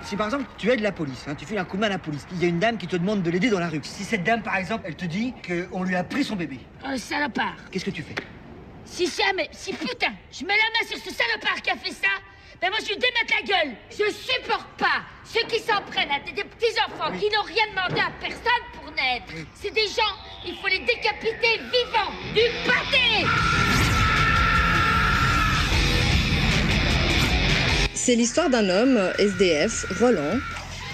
Si 0.04 0.16
par 0.16 0.28
exemple 0.28 0.46
tu 0.60 0.70
aides 0.70 0.82
la 0.82 0.92
police, 0.92 1.24
hein, 1.28 1.34
tu 1.34 1.48
files 1.48 1.58
un 1.58 1.66
coup 1.66 1.76
de 1.76 1.82
main 1.82 1.88
à 1.88 1.90
la 1.90 1.98
police, 1.98 2.28
il 2.34 2.40
y 2.40 2.46
a 2.46 2.50
une 2.50 2.60
dame 2.60 2.78
qui 2.78 2.86
te 2.86 2.96
demande 2.96 3.24
de 3.24 3.32
l'aider 3.32 3.50
dans 3.50 3.60
la 3.60 3.68
rue. 3.68 3.82
Si 3.84 4.04
cette 4.04 4.24
dame 4.24 4.44
par 4.44 4.58
exemple, 4.58 4.84
elle 4.86 4.96
te 4.96 5.06
dit 5.06 5.34
qu'on 5.48 5.82
lui 5.82 5.96
a 5.96 6.04
pris 6.04 6.24
son 6.24 6.36
bébé, 6.36 6.60
Oh, 6.86 6.96
salopard 6.98 7.58
qu'est-ce 7.72 7.86
que 7.86 7.90
tu 7.90 8.04
fais? 8.04 8.14
Si 8.86 9.08
jamais, 9.08 9.50
si 9.52 9.74
putain, 9.74 10.14
je 10.32 10.46
mets 10.46 10.54
la 10.54 10.54
main 10.54 10.88
sur 10.88 10.98
ce 10.98 11.10
salopard 11.18 11.62
qui 11.64 11.72
a 11.72 11.78
fait 11.78 11.94
ça, 11.94 12.10
ben 12.62 12.70
moi 12.70 12.78
je 12.80 12.90
lui 12.90 12.98
démette 12.98 13.32
la 13.32 13.42
gueule. 13.42 13.76
Je 13.90 14.12
supporte 14.14 14.68
pas 14.78 15.02
ceux 15.26 15.42
qui 15.48 15.60
s'en 15.60 15.82
prennent 15.82 16.12
à 16.12 16.20
des, 16.20 16.32
des 16.32 16.44
petits-enfants 16.44 17.12
qui 17.18 17.28
n'ont 17.36 17.42
rien 17.42 17.66
demandé 17.72 18.00
à 18.00 18.12
personne 18.20 18.64
pour 18.76 18.92
naître. 18.92 19.34
C'est 19.56 19.72
des 19.74 19.88
gens, 19.88 20.14
il 20.46 20.56
faut 20.58 20.68
les 20.68 20.80
décapiter 20.80 21.58
vivants 21.58 22.12
Du 22.36 22.42
pâté. 22.68 23.26
C'est 27.96 28.16
l'histoire 28.16 28.50
d'un 28.50 28.70
homme, 28.70 29.12
SDF, 29.18 29.86
Roland, 30.00 30.38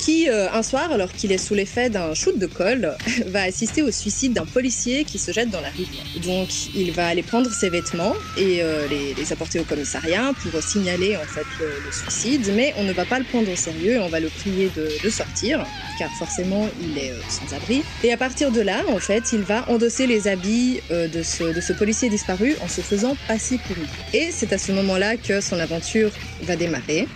qui, 0.07 0.29
euh, 0.29 0.49
un 0.53 0.63
soir, 0.63 0.89
alors 0.93 1.11
qu'il 1.11 1.33
est 1.33 1.37
sous 1.37 1.53
l'effet 1.53 1.89
d'un 1.89 2.13
shoot 2.13 2.39
de 2.39 2.45
colle, 2.45 2.95
va 3.25 3.41
assister 3.41 3.81
au 3.81 3.91
suicide 3.91 4.31
d'un 4.31 4.45
policier 4.45 5.03
qui 5.03 5.17
se 5.19 5.33
jette 5.33 5.49
dans 5.49 5.59
la 5.59 5.67
rivière. 5.67 6.05
Donc, 6.23 6.47
il 6.73 6.93
va 6.93 7.07
aller 7.07 7.23
prendre 7.23 7.51
ses 7.51 7.69
vêtements 7.69 8.13
et 8.37 8.63
euh, 8.63 8.87
les, 8.87 9.33
apporter 9.33 9.59
au 9.59 9.65
commissariat 9.65 10.31
pour 10.41 10.63
signaler 10.63 11.17
en 11.17 11.25
fait 11.25 11.45
le, 11.59 11.91
suicide, 11.91 12.53
mais 12.55 12.73
on 12.77 12.83
ne 12.83 12.93
va 12.93 13.03
pas 13.03 13.19
le 13.19 13.25
prendre 13.25 13.51
au 13.51 13.55
sérieux 13.57 13.95
et 13.95 13.99
on 13.99 14.07
va 14.07 14.21
le 14.21 14.29
prier 14.29 14.71
de, 14.77 15.09
sortir, 15.09 15.65
car 15.99 16.09
forcément, 16.11 16.69
il 16.81 16.97
est 16.97 17.11
euh, 17.11 17.19
sans 17.27 17.53
abri. 17.53 17.83
Et 18.05 18.13
à 18.13 18.17
partir 18.17 18.51
de 18.51 18.61
là, 18.61 18.83
en 18.87 18.99
fait, 18.99 19.33
il 19.33 19.41
va 19.41 19.69
endosser 19.69 20.07
les 20.07 20.29
habits 20.29 20.79
de 20.89 21.21
ce 21.21 21.73
policier 21.73 22.07
disparu 22.07 22.55
en 22.61 22.69
se 22.69 22.79
faisant 22.79 23.17
passer 23.27 23.59
pour 23.67 23.75
lui. 23.75 23.87
Et 24.13 24.29
c'est 24.31 24.53
à 24.53 24.57
ce 24.57 24.71
moment-là 24.71 25.17
que 25.17 25.41
son 25.41 25.59
aventure 25.59 26.11
va 26.43 26.55
démarrer. 26.55 27.09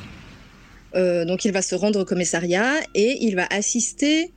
Euh, 0.95 1.25
donc 1.25 1.45
il 1.45 1.51
va 1.51 1.61
se 1.61 1.75
rendre 1.75 1.99
au 2.01 2.05
commissariat 2.05 2.73
et 2.95 3.17
il 3.21 3.35
va 3.35 3.47
assister 3.49 4.31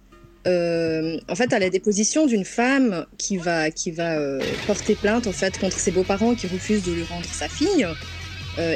euh, 0.47 1.19
en 1.29 1.35
fait 1.35 1.53
à 1.53 1.59
la 1.59 1.71
déposition 1.71 2.27
d'une 2.27 2.45
femme 2.45 3.07
qui 3.19 3.39
va, 3.39 3.71
qui 3.71 3.91
va 3.91 4.19
euh, 4.19 4.41
porter 4.67 4.95
plainte 4.95 5.27
en 5.27 5.33
fait 5.33 5.59
contre 5.59 5.79
ses 5.79 5.91
beaux-parents 5.91 6.35
qui 6.35 6.47
refusent 6.47 6.85
de 6.85 6.93
lui 6.93 7.05
rendre 7.05 7.27
sa 7.27 7.49
fille 7.49 7.87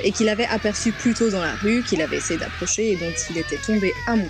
et 0.02 0.10
qu'il 0.10 0.28
avait 0.28 0.46
aperçu 0.46 0.90
plus 0.90 1.14
tôt 1.14 1.30
dans 1.30 1.40
la 1.40 1.54
rue, 1.54 1.84
qu'il 1.84 2.02
avait 2.02 2.16
essayé 2.16 2.40
d'approcher 2.40 2.90
et 2.90 2.96
dont 2.96 3.12
il 3.30 3.38
était 3.38 3.58
tombé 3.64 3.92
amoureux. 4.08 4.28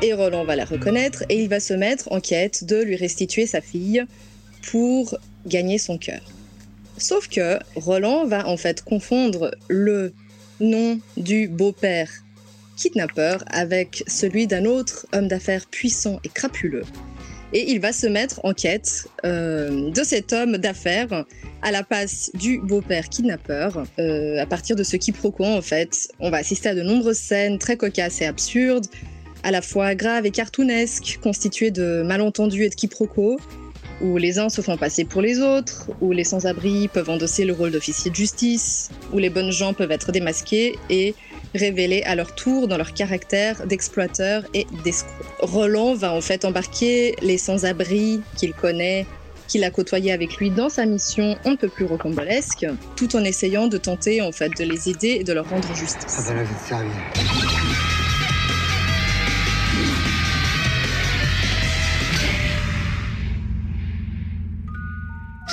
Et 0.00 0.14
Roland 0.14 0.44
va 0.44 0.56
la 0.56 0.64
reconnaître 0.64 1.24
et 1.28 1.42
il 1.42 1.50
va 1.50 1.60
se 1.60 1.74
mettre 1.74 2.10
en 2.10 2.20
quête 2.20 2.64
de 2.64 2.82
lui 2.82 2.96
restituer 2.96 3.44
sa 3.44 3.60
fille 3.60 4.02
pour 4.70 5.14
gagner 5.46 5.76
son 5.76 5.98
cœur. 5.98 6.22
Sauf 7.00 7.28
que 7.28 7.58
Roland 7.76 8.26
va 8.26 8.46
en 8.46 8.56
fait 8.56 8.84
confondre 8.84 9.50
le 9.68 10.12
nom 10.60 11.00
du 11.16 11.48
beau-père 11.48 12.10
kidnappeur 12.76 13.42
avec 13.48 14.04
celui 14.06 14.46
d'un 14.46 14.66
autre 14.66 15.06
homme 15.12 15.26
d'affaires 15.26 15.66
puissant 15.66 16.20
et 16.24 16.28
crapuleux. 16.28 16.84
Et 17.52 17.72
il 17.72 17.80
va 17.80 17.92
se 17.92 18.06
mettre 18.06 18.40
en 18.44 18.52
quête 18.52 19.08
euh, 19.24 19.90
de 19.90 20.04
cet 20.04 20.32
homme 20.32 20.58
d'affaires 20.58 21.24
à 21.62 21.72
la 21.72 21.82
place 21.82 22.30
du 22.34 22.60
beau-père 22.60 23.08
kidnappeur. 23.08 23.84
Euh, 23.98 24.38
à 24.38 24.46
partir 24.46 24.76
de 24.76 24.84
ce 24.84 24.96
quiproquo, 24.96 25.44
en 25.44 25.62
fait, 25.62 26.08
on 26.20 26.30
va 26.30 26.38
assister 26.38 26.68
à 26.68 26.74
de 26.74 26.82
nombreuses 26.82 27.18
scènes 27.18 27.58
très 27.58 27.76
cocasses 27.76 28.20
et 28.20 28.26
absurdes, 28.26 28.86
à 29.42 29.50
la 29.50 29.62
fois 29.62 29.94
graves 29.94 30.26
et 30.26 30.30
cartoonesques, 30.30 31.18
constituées 31.22 31.70
de 31.70 32.02
malentendus 32.02 32.64
et 32.64 32.68
de 32.68 32.74
quiproquos, 32.74 33.40
où 34.00 34.16
les 34.16 34.38
uns 34.38 34.48
se 34.48 34.60
font 34.60 34.76
passer 34.76 35.04
pour 35.04 35.22
les 35.22 35.40
autres, 35.40 35.90
où 36.00 36.12
les 36.12 36.24
sans-abri 36.24 36.88
peuvent 36.88 37.10
endosser 37.10 37.44
le 37.44 37.52
rôle 37.52 37.70
d'officier 37.70 38.10
de 38.10 38.16
justice, 38.16 38.90
où 39.12 39.18
les 39.18 39.30
bonnes 39.30 39.52
gens 39.52 39.74
peuvent 39.74 39.90
être 39.90 40.12
démasqués 40.12 40.78
et 40.88 41.14
révélés 41.54 42.02
à 42.04 42.14
leur 42.14 42.34
tour 42.34 42.68
dans 42.68 42.76
leur 42.76 42.94
caractère 42.94 43.66
d'exploiteur 43.66 44.44
et 44.54 44.66
d'escroc. 44.84 45.14
Roland 45.40 45.94
va 45.94 46.12
en 46.12 46.20
fait 46.20 46.44
embarquer 46.44 47.16
les 47.22 47.38
sans-abri 47.38 48.20
qu'il 48.36 48.52
connaît, 48.52 49.06
qu'il 49.48 49.64
a 49.64 49.70
côtoyé 49.70 50.12
avec 50.12 50.36
lui 50.36 50.50
dans 50.50 50.68
sa 50.68 50.86
mission 50.86 51.36
on 51.44 51.52
ne 51.52 51.56
peut 51.56 51.68
plus 51.68 51.84
rocambolesque, 51.84 52.66
tout 52.96 53.16
en 53.16 53.24
essayant 53.24 53.66
de 53.66 53.78
tenter 53.78 54.22
en 54.22 54.32
fait 54.32 54.56
de 54.56 54.64
les 54.64 54.88
aider 54.88 55.18
et 55.20 55.24
de 55.24 55.32
leur 55.32 55.48
rendre 55.48 55.74
justice. 55.74 56.08
Ça 56.08 56.32
va 56.32 56.42
vite 56.42 56.58
servir. 56.58 57.49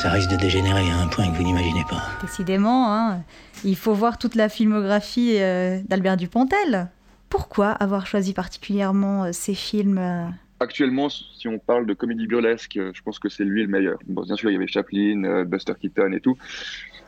Ça 0.08 0.14
risque 0.14 0.32
de 0.32 0.38
dégénérer 0.38 0.90
à 0.90 1.00
un 1.00 1.08
point 1.10 1.30
que 1.30 1.36
vous 1.36 1.44
n'imaginez 1.44 1.84
pas. 1.84 2.02
Décidément, 2.22 2.94
hein, 2.94 3.26
il 3.66 3.76
faut 3.76 3.94
voir 3.94 4.18
toute 4.18 4.36
la 4.36 4.48
filmographie 4.48 5.36
euh, 5.38 5.82
d'Albert 5.84 6.16
Dupontel. 6.16 6.88
Pourquoi 7.28 7.72
avoir 7.72 8.08
choisi 8.08 8.32
particulièrement 8.32 9.26
euh, 9.26 9.32
ces 9.34 9.54
films 9.54 9.98
euh 9.98 10.28
Actuellement, 10.62 11.10
si 11.10 11.50
on 11.50 11.60
parle 11.60 11.86
de 11.86 11.94
comédie 11.94 12.26
burlesque, 12.26 12.80
je 12.94 13.02
pense 13.02 13.20
que 13.20 13.28
c'est 13.28 13.44
lui 13.44 13.64
le 13.64 13.68
meilleur. 13.68 14.00
Bon, 14.08 14.22
bien 14.22 14.38
sûr, 14.38 14.50
il 14.50 14.54
y 14.54 14.56
avait 14.56 14.68
Chaplin, 14.68 15.26
euh, 15.26 15.44
Buster 15.44 15.74
Keaton 15.78 16.14
et 16.14 16.22
tout, 16.22 16.38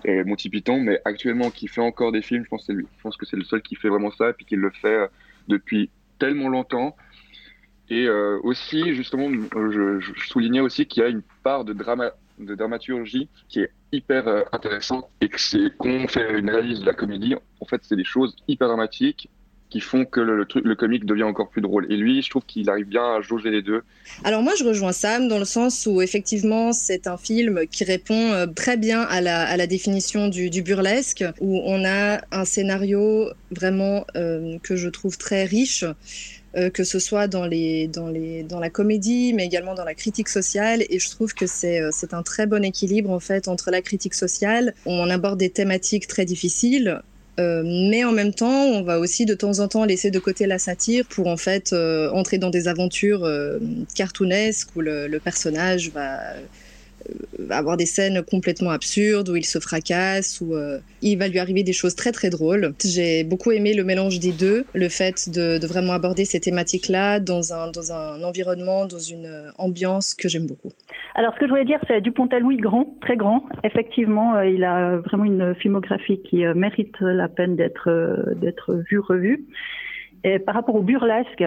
et 0.03 0.25
Monty 0.25 0.49
Python, 0.49 0.81
mais 0.81 0.99
actuellement, 1.05 1.51
qui 1.51 1.69
fait 1.69 1.79
encore 1.79 2.11
des 2.11 2.21
films, 2.21 2.43
je 2.43 2.49
pense 2.49 2.63
que 2.63 2.65
c'est 2.65 2.73
lui. 2.73 2.87
Je 2.97 3.01
pense 3.01 3.15
que 3.15 3.25
c'est 3.25 3.37
le 3.37 3.45
seul 3.45 3.61
qui 3.61 3.75
fait 3.75 3.87
vraiment 3.87 4.11
ça, 4.11 4.31
et 4.31 4.33
puis 4.33 4.45
qui 4.45 4.57
le 4.57 4.71
fait 4.71 4.87
euh, 4.89 5.07
depuis 5.47 5.89
tellement 6.19 6.49
longtemps. 6.49 6.97
Et 7.89 8.07
euh, 8.07 8.39
aussi, 8.43 8.93
justement, 8.93 9.29
je, 9.31 10.01
je 10.01 10.27
soulignais 10.27 10.59
aussi 10.59 10.85
qu'il 10.85 11.01
y 11.01 11.05
a 11.05 11.09
une 11.09 11.23
part 11.43 11.63
de, 11.63 11.71
drama, 11.71 12.11
de 12.39 12.55
dramaturgie 12.55 13.29
qui 13.47 13.61
est 13.61 13.71
hyper 13.91 14.27
euh, 14.27 14.43
intéressante, 14.51 15.07
et 15.21 15.29
que 15.29 15.39
c'est 15.39 15.71
quand 15.77 15.89
on 15.89 16.07
fait 16.07 16.39
une 16.39 16.49
analyse 16.49 16.79
de 16.79 16.85
la 16.85 16.93
comédie, 16.93 17.35
en 17.59 17.65
fait, 17.65 17.81
c'est 17.83 17.95
des 17.95 18.03
choses 18.03 18.35
hyper 18.47 18.67
dramatiques 18.67 19.29
qui 19.69 19.79
font 19.81 20.03
que 20.03 20.19
le, 20.19 20.45
truc, 20.45 20.65
le 20.65 20.75
comique 20.75 21.05
devient 21.05 21.23
encore 21.23 21.49
plus 21.49 21.61
drôle. 21.61 21.85
Et 21.91 21.95
lui, 21.95 22.21
je 22.21 22.29
trouve 22.29 22.43
qu'il 22.45 22.69
arrive 22.69 22.87
bien 22.87 23.03
à 23.03 23.21
jauger 23.21 23.51
les 23.51 23.61
deux. 23.61 23.83
Alors 24.23 24.41
moi, 24.41 24.53
je 24.57 24.63
rejoins 24.63 24.91
Sam 24.91 25.27
dans 25.27 25.37
le 25.37 25.45
sens 25.45 25.85
où 25.85 26.01
effectivement, 26.01 26.73
c'est 26.73 27.05
un 27.05 27.17
film 27.17 27.67
qui 27.67 27.83
répond 27.83 28.31
euh, 28.31 28.47
très 28.47 28.77
bien 28.77 29.01
à 29.01 29.21
la, 29.21 29.43
à 29.43 29.57
la 29.57 29.67
définition 29.67 30.27
du, 30.27 30.49
du 30.49 30.63
burlesque, 30.63 31.23
où 31.39 31.61
on 31.65 31.85
a 31.85 32.21
un 32.31 32.45
scénario 32.45 33.29
vraiment 33.51 34.05
euh, 34.15 34.57
que 34.63 34.75
je 34.75 34.89
trouve 34.89 35.17
très 35.17 35.45
riche. 35.45 35.85
Euh, 36.57 36.71
que 36.71 36.83
ce 36.83 36.97
soit 36.97 37.27
dans, 37.27 37.45
les, 37.45 37.87
dans, 37.87 38.07
les, 38.07 38.41
dans 38.41 38.59
la 38.59 38.71
comédie, 38.71 39.33
mais 39.33 39.45
également 39.45 39.75
dans 39.75 39.83
la 39.83 39.93
critique 39.93 40.29
sociale. 40.29 40.83
Et 40.89 40.97
je 40.97 41.09
trouve 41.11 41.35
que 41.35 41.45
c'est 41.45 41.79
euh, 41.79 41.91
un 42.11 42.23
très 42.23 42.47
bon 42.47 42.63
équilibre 42.63 43.11
en 43.11 43.19
fait 43.19 43.47
entre 43.47 43.69
la 43.69 43.83
critique 43.83 44.15
sociale. 44.15 44.73
On 44.87 45.09
aborde 45.11 45.37
des 45.37 45.51
thématiques 45.51 46.07
très 46.07 46.25
difficiles, 46.25 47.01
euh, 47.39 47.61
mais 47.63 48.03
en 48.03 48.11
même 48.11 48.33
temps, 48.33 48.63
on 48.65 48.81
va 48.81 48.99
aussi 48.99 49.25
de 49.25 49.35
temps 49.35 49.59
en 49.59 49.67
temps 49.67 49.85
laisser 49.85 50.09
de 50.09 50.17
côté 50.17 50.47
la 50.47 50.57
satire 50.57 51.05
pour 51.05 51.27
en 51.27 51.37
fait 51.37 51.71
entrer 51.73 52.39
dans 52.39 52.49
des 52.49 52.67
aventures 52.67 53.29
cartoonesques 53.93 54.75
où 54.75 54.81
le, 54.81 55.19
personnage 55.19 55.91
va 55.91 56.19
avoir 57.49 57.77
des 57.77 57.85
scènes 57.85 58.21
complètement 58.23 58.71
absurdes 58.71 59.29
où 59.29 59.35
il 59.35 59.45
se 59.45 59.59
fracasse 59.59 60.41
où 60.41 60.55
euh, 60.55 60.79
il 61.01 61.17
va 61.17 61.27
lui 61.27 61.39
arriver 61.39 61.63
des 61.63 61.73
choses 61.73 61.95
très 61.95 62.11
très 62.11 62.29
drôles. 62.29 62.73
J'ai 62.83 63.23
beaucoup 63.23 63.51
aimé 63.51 63.73
le 63.73 63.83
mélange 63.83 64.19
des 64.19 64.31
deux, 64.31 64.65
le 64.73 64.89
fait 64.89 65.29
de, 65.29 65.65
vraiment 65.65 65.93
aborder 65.93 66.25
ces 66.25 66.39
thématiques-là 66.39 67.19
dans 67.19 67.53
un, 67.53 67.71
dans 67.71 67.91
un 67.91 68.23
environnement, 68.23 68.85
dans 68.85 68.99
une 68.99 69.25
euh, 69.25 69.51
ambiance 69.57 70.13
que 70.13 70.27
j'aime 70.27 70.47
beaucoup. 70.47 70.71
Alors, 71.15 71.33
ce 71.33 71.39
que 71.39 71.47
je 71.47 71.49
voulais 71.49 71.65
dire, 71.65 71.79
c'est 71.87 72.01
Dupontel, 72.01 72.45
oui, 72.45 72.57
grand, 72.57 72.95
très 73.01 73.17
grand. 73.17 73.43
Effectivement, 73.63 74.35
euh, 74.35 74.45
il 74.45 74.63
a 74.63 74.97
vraiment 74.97 75.25
une 75.25 75.55
filmographie 75.55 76.21
qui 76.21 76.45
euh, 76.45 76.53
mérite 76.53 76.95
la 77.01 77.27
peine 77.27 77.55
d'être 77.55 77.89
euh, 77.89 78.35
d'être 78.35 78.81
vue, 78.89 78.99
revue. 78.99 79.45
Et 80.23 80.39
par 80.39 80.55
rapport 80.55 80.75
au 80.75 80.81
burlesque, 80.81 81.43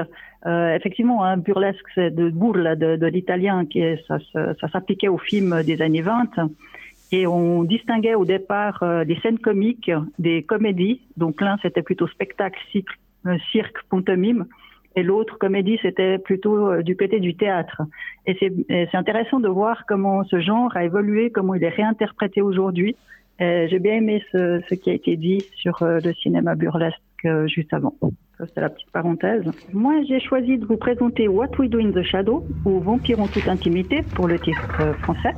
euh, 0.47 0.75
effectivement, 0.75 1.23
un 1.25 1.37
burlesque, 1.37 1.87
c'est 1.95 2.11
de 2.11 2.29
burla, 2.29 2.75
de, 2.75 3.07
l'italien, 3.07 3.65
qui 3.65 3.83
ça, 4.09 4.19
s'appliquait 4.73 5.09
aux 5.09 5.19
films 5.19 5.63
des 5.63 5.81
années 5.83 6.03
20. 6.03 6.49
Et 7.13 7.27
on 7.27 7.63
distinguait 7.63 8.15
au 8.15 8.25
départ 8.25 8.83
euh, 8.83 9.05
des 9.05 9.17
scènes 9.21 9.39
comiques 9.39 9.91
des 10.19 10.43
comédies. 10.43 11.01
Donc 11.17 11.41
l'un, 11.41 11.59
c'était 11.63 11.83
plutôt 11.83 12.09
spectacle, 12.09 12.59
cycle, 12.73 12.97
euh, 13.27 13.37
cirque, 13.53 13.77
pantomime. 13.89 14.47
Et 14.97 15.03
l'autre, 15.03 15.39
comédie, 15.39 15.79
c'était 15.81 16.19
plutôt 16.19 16.83
du 16.83 16.97
côté 16.97 17.19
du 17.19 17.35
théâtre. 17.35 17.81
Et 18.27 18.37
c'est 18.39 18.95
intéressant 18.95 19.41
de 19.41 19.49
voir 19.49 19.87
comment 19.87 20.23
ce 20.25 20.39
genre 20.39 20.77
a 20.77 20.85
évolué, 20.85 21.31
comment 21.31 21.55
il 21.55 21.65
est 21.65 21.71
réinterprété 21.71 22.43
aujourd'hui. 22.43 22.95
J'ai 23.39 23.79
bien 23.79 23.95
aimé 23.95 24.23
ce, 24.33 24.61
ce 24.69 24.75
qui 24.75 24.91
a 24.91 24.93
été 24.93 25.17
dit 25.17 25.43
sur 25.55 25.79
le 25.81 26.13
cinéma 26.13 26.57
burlesque 26.57 27.01
juste 27.47 27.73
avant. 27.73 27.95
Ça, 28.43 28.49
C'était 28.49 28.61
la 28.63 28.71
petite 28.71 28.91
parenthèse. 28.91 29.45
Moi, 29.73 30.03
j'ai 30.09 30.19
choisi 30.19 30.59
de 30.59 30.67
vous 30.67 30.77
présenter 30.77 31.29
What 31.29 31.51
We 31.61 31.71
Do 31.71 31.79
in 31.79 31.93
the 31.93 32.03
Shadow, 32.03 32.45
ou 32.65 32.81
Vampire 32.81 33.21
en 33.21 33.29
toute 33.29 33.47
intimité, 33.47 34.03
pour 34.17 34.27
le 34.27 34.37
titre 34.37 34.67
euh, 34.81 34.95
français. 34.95 35.33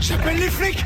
J'appelle 0.00 0.36
les 0.36 0.48
flics 0.48 0.82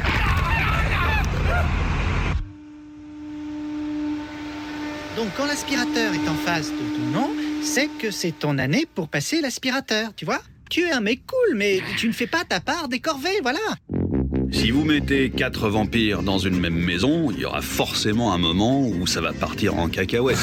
Donc 5.16 5.28
quand 5.36 5.46
l'aspirateur 5.46 6.12
est 6.12 6.28
en 6.28 6.34
face 6.34 6.72
de 6.72 6.96
ton 6.96 7.20
nom, 7.20 7.30
c'est 7.62 7.88
que 8.00 8.10
c'est 8.10 8.32
ton 8.32 8.58
année 8.58 8.84
pour 8.96 9.08
passer 9.08 9.40
l'aspirateur, 9.40 10.12
tu 10.16 10.24
vois? 10.24 10.40
Tu 10.70 10.80
es 10.80 10.90
un 10.90 11.00
mec 11.00 11.20
cool, 11.24 11.56
mais 11.56 11.80
tu 11.96 12.08
ne 12.08 12.12
fais 12.12 12.26
pas 12.26 12.42
ta 12.48 12.58
part 12.58 12.88
des 12.88 12.98
corvées, 12.98 13.40
voilà. 13.42 13.60
Si 14.50 14.70
vous 14.70 14.84
mettez 14.84 15.30
quatre 15.30 15.68
vampires 15.68 16.22
dans 16.22 16.38
une 16.38 16.58
même 16.58 16.74
maison, 16.74 17.30
il 17.30 17.40
y 17.40 17.44
aura 17.44 17.60
forcément 17.60 18.32
un 18.32 18.38
moment 18.38 18.86
où 18.86 19.06
ça 19.06 19.20
va 19.20 19.32
partir 19.32 19.76
en 19.76 19.88
cacahuète. 19.88 20.38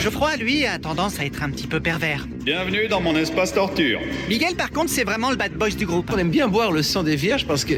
Geoffroy, 0.00 0.36
lui, 0.36 0.64
a 0.64 0.78
tendance 0.78 1.20
à 1.20 1.26
être 1.26 1.42
un 1.42 1.50
petit 1.50 1.66
peu 1.66 1.80
pervers. 1.80 2.26
Bienvenue 2.44 2.88
dans 2.88 3.00
mon 3.00 3.14
espace 3.14 3.52
torture. 3.52 4.00
Miguel, 4.28 4.54
par 4.56 4.70
contre, 4.70 4.88
c'est 4.88 5.04
vraiment 5.04 5.30
le 5.30 5.36
bad 5.36 5.52
boys 5.52 5.70
du 5.70 5.84
groupe. 5.84 6.10
On 6.14 6.18
aime 6.18 6.30
bien 6.30 6.48
boire 6.48 6.72
le 6.72 6.82
sang 6.82 7.02
des 7.02 7.16
vierges 7.16 7.46
parce 7.46 7.64
que 7.64 7.74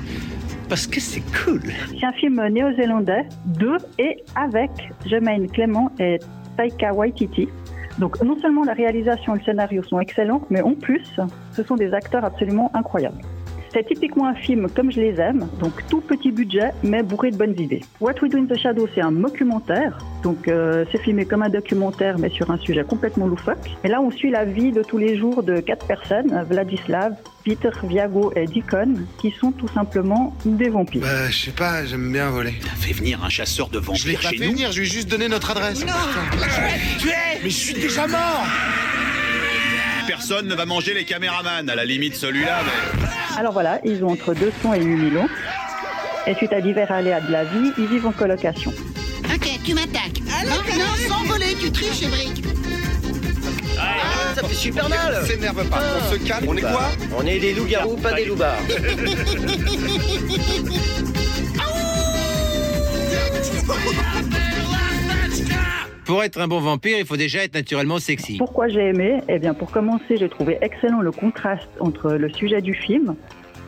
parce 0.68 0.86
que 0.86 1.00
c'est 1.00 1.22
cool. 1.44 1.62
C'est 1.98 2.06
un 2.06 2.12
film 2.12 2.40
néo-zélandais 2.48 3.28
de 3.46 3.76
et 3.98 4.22
avec 4.34 4.70
Jemaine 5.06 5.48
Clément 5.50 5.90
et 5.98 6.18
Taika 6.56 6.92
Waititi. 6.92 7.48
Donc 7.98 8.20
non 8.22 8.38
seulement 8.40 8.62
la 8.64 8.74
réalisation 8.74 9.34
et 9.34 9.38
le 9.38 9.44
scénario 9.44 9.82
sont 9.82 10.00
excellents, 10.00 10.42
mais 10.50 10.60
en 10.60 10.74
plus, 10.74 11.06
ce 11.52 11.62
sont 11.62 11.76
des 11.76 11.92
acteurs 11.92 12.24
absolument 12.24 12.70
incroyables. 12.74 13.20
C'est 13.76 13.86
typiquement 13.86 14.26
un 14.26 14.34
film 14.34 14.68
comme 14.74 14.90
je 14.90 14.98
les 14.98 15.20
aime, 15.20 15.50
donc 15.60 15.86
tout 15.90 16.00
petit 16.00 16.32
budget, 16.32 16.70
mais 16.82 17.02
bourré 17.02 17.30
de 17.30 17.36
bonnes 17.36 17.60
idées. 17.60 17.82
What 18.00 18.14
We 18.22 18.32
Do 18.32 18.38
in 18.38 18.46
the 18.46 18.58
Shadow, 18.58 18.88
c'est 18.94 19.02
un 19.02 19.12
documentaire, 19.12 19.98
donc 20.22 20.48
euh, 20.48 20.86
c'est 20.90 21.02
filmé 21.02 21.26
comme 21.26 21.42
un 21.42 21.50
documentaire, 21.50 22.18
mais 22.18 22.30
sur 22.30 22.50
un 22.50 22.56
sujet 22.56 22.84
complètement 22.84 23.26
loufoque. 23.26 23.70
Et 23.84 23.88
là, 23.88 24.00
on 24.00 24.10
suit 24.10 24.30
la 24.30 24.46
vie 24.46 24.72
de 24.72 24.82
tous 24.82 24.96
les 24.96 25.18
jours 25.18 25.42
de 25.42 25.60
quatre 25.60 25.86
personnes, 25.86 26.42
Vladislav, 26.48 27.16
Peter, 27.44 27.68
Viago 27.84 28.32
et 28.34 28.46
Deacon, 28.46 28.94
qui 29.20 29.30
sont 29.30 29.52
tout 29.52 29.68
simplement 29.68 30.34
des 30.46 30.70
vampires. 30.70 31.02
Bah, 31.02 31.28
je 31.28 31.36
sais 31.36 31.50
pas, 31.50 31.84
j'aime 31.84 32.10
bien 32.10 32.30
voler. 32.30 32.54
Fais 32.78 32.94
venir 32.94 33.22
un 33.22 33.28
chasseur 33.28 33.68
de 33.68 33.78
Je 33.78 34.08
l'ai 34.08 34.14
vampires 34.14 34.20
pas 34.22 34.30
chez 34.30 34.38
fait 34.38 34.46
nous. 34.46 34.52
venir, 34.52 34.72
je 34.72 34.80
lui 34.80 34.86
ai 34.86 34.90
juste 34.90 35.10
donné 35.10 35.28
notre 35.28 35.50
adresse. 35.50 35.84
Tu 36.98 37.08
es 37.10 37.12
Mais 37.44 37.50
je 37.50 37.54
suis 37.54 37.74
déjà 37.74 38.06
mort 38.06 38.46
Personne 40.06 40.46
ne 40.46 40.54
va 40.54 40.66
manger 40.66 40.94
les 40.94 41.04
caméramans, 41.04 41.68
à 41.68 41.74
la 41.74 41.84
limite 41.84 42.14
celui-là, 42.14 42.60
mais... 42.64 43.38
Alors 43.38 43.52
voilà, 43.52 43.80
ils 43.84 44.04
ont 44.04 44.10
entre 44.10 44.34
200 44.34 44.74
et 44.74 44.82
8000 44.82 45.18
ans. 45.18 45.28
Et 46.26 46.34
suite 46.34 46.52
à 46.52 46.60
divers 46.60 46.90
aléas 46.90 47.20
de 47.20 47.30
la 47.30 47.44
vie, 47.44 47.72
ils 47.78 47.86
vivent 47.86 48.06
en 48.06 48.12
colocation. 48.12 48.72
Ok, 49.34 49.48
tu 49.64 49.74
m'attaques. 49.74 50.20
Non, 50.44 50.56
non, 50.78 51.08
sans 51.08 51.24
voler, 51.24 51.54
tu 51.60 51.70
triches, 51.70 52.08
Brick. 52.08 52.44
Ah, 53.78 54.34
ça 54.34 54.42
fait 54.42 54.54
super 54.54 54.88
mal 54.88 55.24
S'énerve 55.26 55.68
pas, 55.68 55.82
on 55.98 56.12
se 56.12 56.16
calme. 56.18 56.46
On 56.48 56.56
est 56.56 56.62
quoi 56.62 56.90
On 57.16 57.26
est 57.26 57.38
des 57.38 57.54
loups-garous, 57.54 57.96
pas 57.96 58.14
des 58.14 58.24
loupards. 58.24 58.56
Pour 66.06 66.22
être 66.22 66.40
un 66.40 66.46
bon 66.46 66.60
vampire, 66.60 66.98
il 67.00 67.04
faut 67.04 67.16
déjà 67.16 67.42
être 67.42 67.54
naturellement 67.54 67.98
sexy. 67.98 68.36
Pourquoi 68.38 68.68
j'ai 68.68 68.90
aimé? 68.90 69.18
Eh 69.28 69.40
bien, 69.40 69.54
pour 69.54 69.72
commencer, 69.72 70.16
j'ai 70.16 70.28
trouvé 70.28 70.56
excellent 70.60 71.00
le 71.00 71.10
contraste 71.10 71.68
entre 71.80 72.12
le 72.12 72.32
sujet 72.32 72.62
du 72.62 72.74
film, 72.74 73.16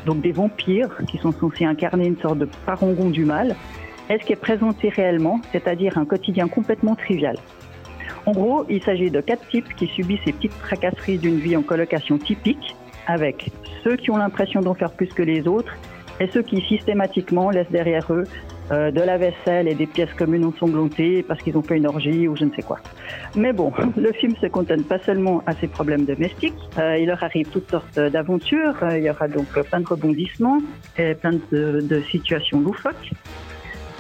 donc 0.07 0.21
des 0.21 0.31
vampires 0.31 0.97
qui 1.09 1.19
sont 1.19 1.33
censés 1.33 1.65
incarner 1.65 2.07
une 2.07 2.17
sorte 2.19 2.39
de 2.39 2.49
parangon 2.65 3.11
du 3.11 3.25
mal, 3.25 3.57
et 4.09 4.21
ce 4.21 4.25
qui 4.25 4.35
est 4.35 4.37
présenté 4.37 4.89
réellement, 4.89 5.41
c'est-à-dire 5.51 5.99
un 5.99 6.05
quotidien 6.05 6.47
complètement 6.47 6.95
trivial. 6.95 7.37
En 8.25 8.31
gros, 8.31 8.65
il 8.69 8.85
s'agit 8.85 9.11
de 9.11 9.21
quatre 9.21 9.49
types 9.49 9.75
qui 9.75 9.89
subissent 9.89 10.21
ces 10.25 10.33
petites 10.33 10.57
tracasseries 10.61 11.19
d'une 11.19 11.41
vie 11.41 11.57
en 11.57 11.63
colocation 11.63 12.19
typique, 12.19 12.77
avec 13.09 13.51
ceux 13.83 13.97
qui 13.97 14.13
ont 14.13 14.17
l'impression 14.17 14.61
d'en 14.61 14.75
faire 14.75 14.93
plus 14.93 15.09
que 15.09 15.25
les 15.25 15.49
autres 15.49 15.75
et 16.21 16.29
ceux 16.29 16.43
qui 16.43 16.61
systématiquement 16.69 17.51
laissent 17.51 17.71
derrière 17.73 18.13
eux 18.13 18.25
euh, 18.71 18.91
de 18.91 19.01
la 19.01 19.17
vaisselle 19.19 19.69
et 19.69 19.75
des 19.75 19.87
pièces 19.87 20.13
communes 20.15 20.45
ensanglantées 20.45 21.23
parce 21.23 21.41
qu'ils 21.43 21.57
ont 21.57 21.63
fait 21.63 21.77
une 21.77 21.87
orgie 21.87 22.29
ou 22.29 22.37
je 22.37 22.45
ne 22.45 22.53
sais 22.55 22.63
quoi. 22.63 22.79
Mais 23.35 23.53
bon, 23.53 23.73
le 23.97 24.13
film 24.13 24.35
se 24.41 24.47
contente 24.47 24.87
pas 24.87 24.99
seulement 25.01 25.43
à 25.47 25.55
ces 25.55 25.69
problèmes 25.69 26.05
domestiques, 26.05 26.55
euh, 26.79 26.99
il 26.99 27.07
leur 27.07 27.23
arrive 27.23 27.49
toutes 27.49 27.71
sortes 27.71 27.99
d'aventures, 27.99 28.75
Euh, 28.83 28.99
il 28.99 29.05
y 29.05 29.11
aura 29.11 29.29
donc 29.29 29.47
plein 29.69 29.81
de 29.81 29.87
rebondissements 29.87 30.59
et 30.99 31.15
plein 31.15 31.33
de, 31.53 31.81
de 31.81 32.03
situations 32.11 32.61
loufoques. 32.61 33.11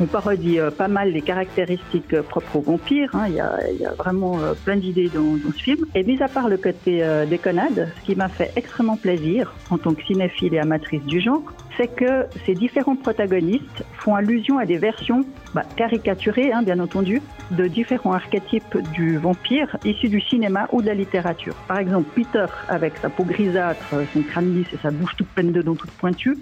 On 0.00 0.06
parodie 0.06 0.58
pas 0.76 0.86
mal 0.86 1.10
les 1.10 1.22
caractéristiques 1.22 2.20
propres 2.22 2.56
aux 2.56 2.60
vampires. 2.60 3.10
hein. 3.14 3.24
Il, 3.28 3.34
y 3.34 3.40
a, 3.40 3.58
y 3.72 3.84
a 3.84 3.92
vraiment 3.92 4.38
euh, 4.38 4.54
plein 4.54 4.76
d'idées 4.76 5.10
dans, 5.12 5.20
dans 5.22 5.52
ce 5.52 5.62
film. 5.62 5.84
Et 5.94 6.04
mis 6.04 6.22
à 6.22 6.28
part 6.28 6.48
le 6.48 6.56
côté 6.56 7.02
euh, 7.02 7.26
déconnade, 7.26 7.88
ce 8.00 8.06
qui 8.06 8.14
m'a 8.14 8.28
fait 8.28 8.52
extrêmement 8.54 8.96
plaisir 8.96 9.52
en 9.70 9.78
tant 9.78 9.94
que 9.94 10.02
cinéphile 10.04 10.54
et 10.54 10.60
amatrice 10.60 11.02
du 11.02 11.20
genre, 11.20 11.42
c'est 11.76 11.88
que 11.88 12.26
ces 12.46 12.54
différents 12.54 12.96
protagonistes 12.96 13.84
font 13.98 14.14
allusion 14.14 14.58
à 14.58 14.66
des 14.66 14.78
versions 14.78 15.24
bah, 15.54 15.62
caricaturées, 15.76 16.52
hein, 16.52 16.62
bien 16.62 16.78
entendu, 16.80 17.20
de 17.50 17.66
différents 17.66 18.12
archétypes 18.12 18.78
du 18.92 19.16
vampire 19.16 19.76
issus 19.84 20.08
du 20.08 20.20
cinéma 20.20 20.68
ou 20.72 20.80
de 20.82 20.86
la 20.86 20.94
littérature. 20.94 21.54
Par 21.66 21.78
exemple, 21.78 22.08
Peter, 22.14 22.46
avec 22.68 22.96
sa 22.98 23.08
peau 23.08 23.24
grisâtre, 23.24 23.94
son 24.12 24.22
crâne 24.22 24.54
lisse 24.54 24.72
et 24.72 24.78
sa 24.82 24.90
bouche 24.90 25.16
toute 25.16 25.28
pleine 25.28 25.52
de 25.52 25.62
dents 25.62 25.76
toute 25.76 25.90
pointue, 25.92 26.36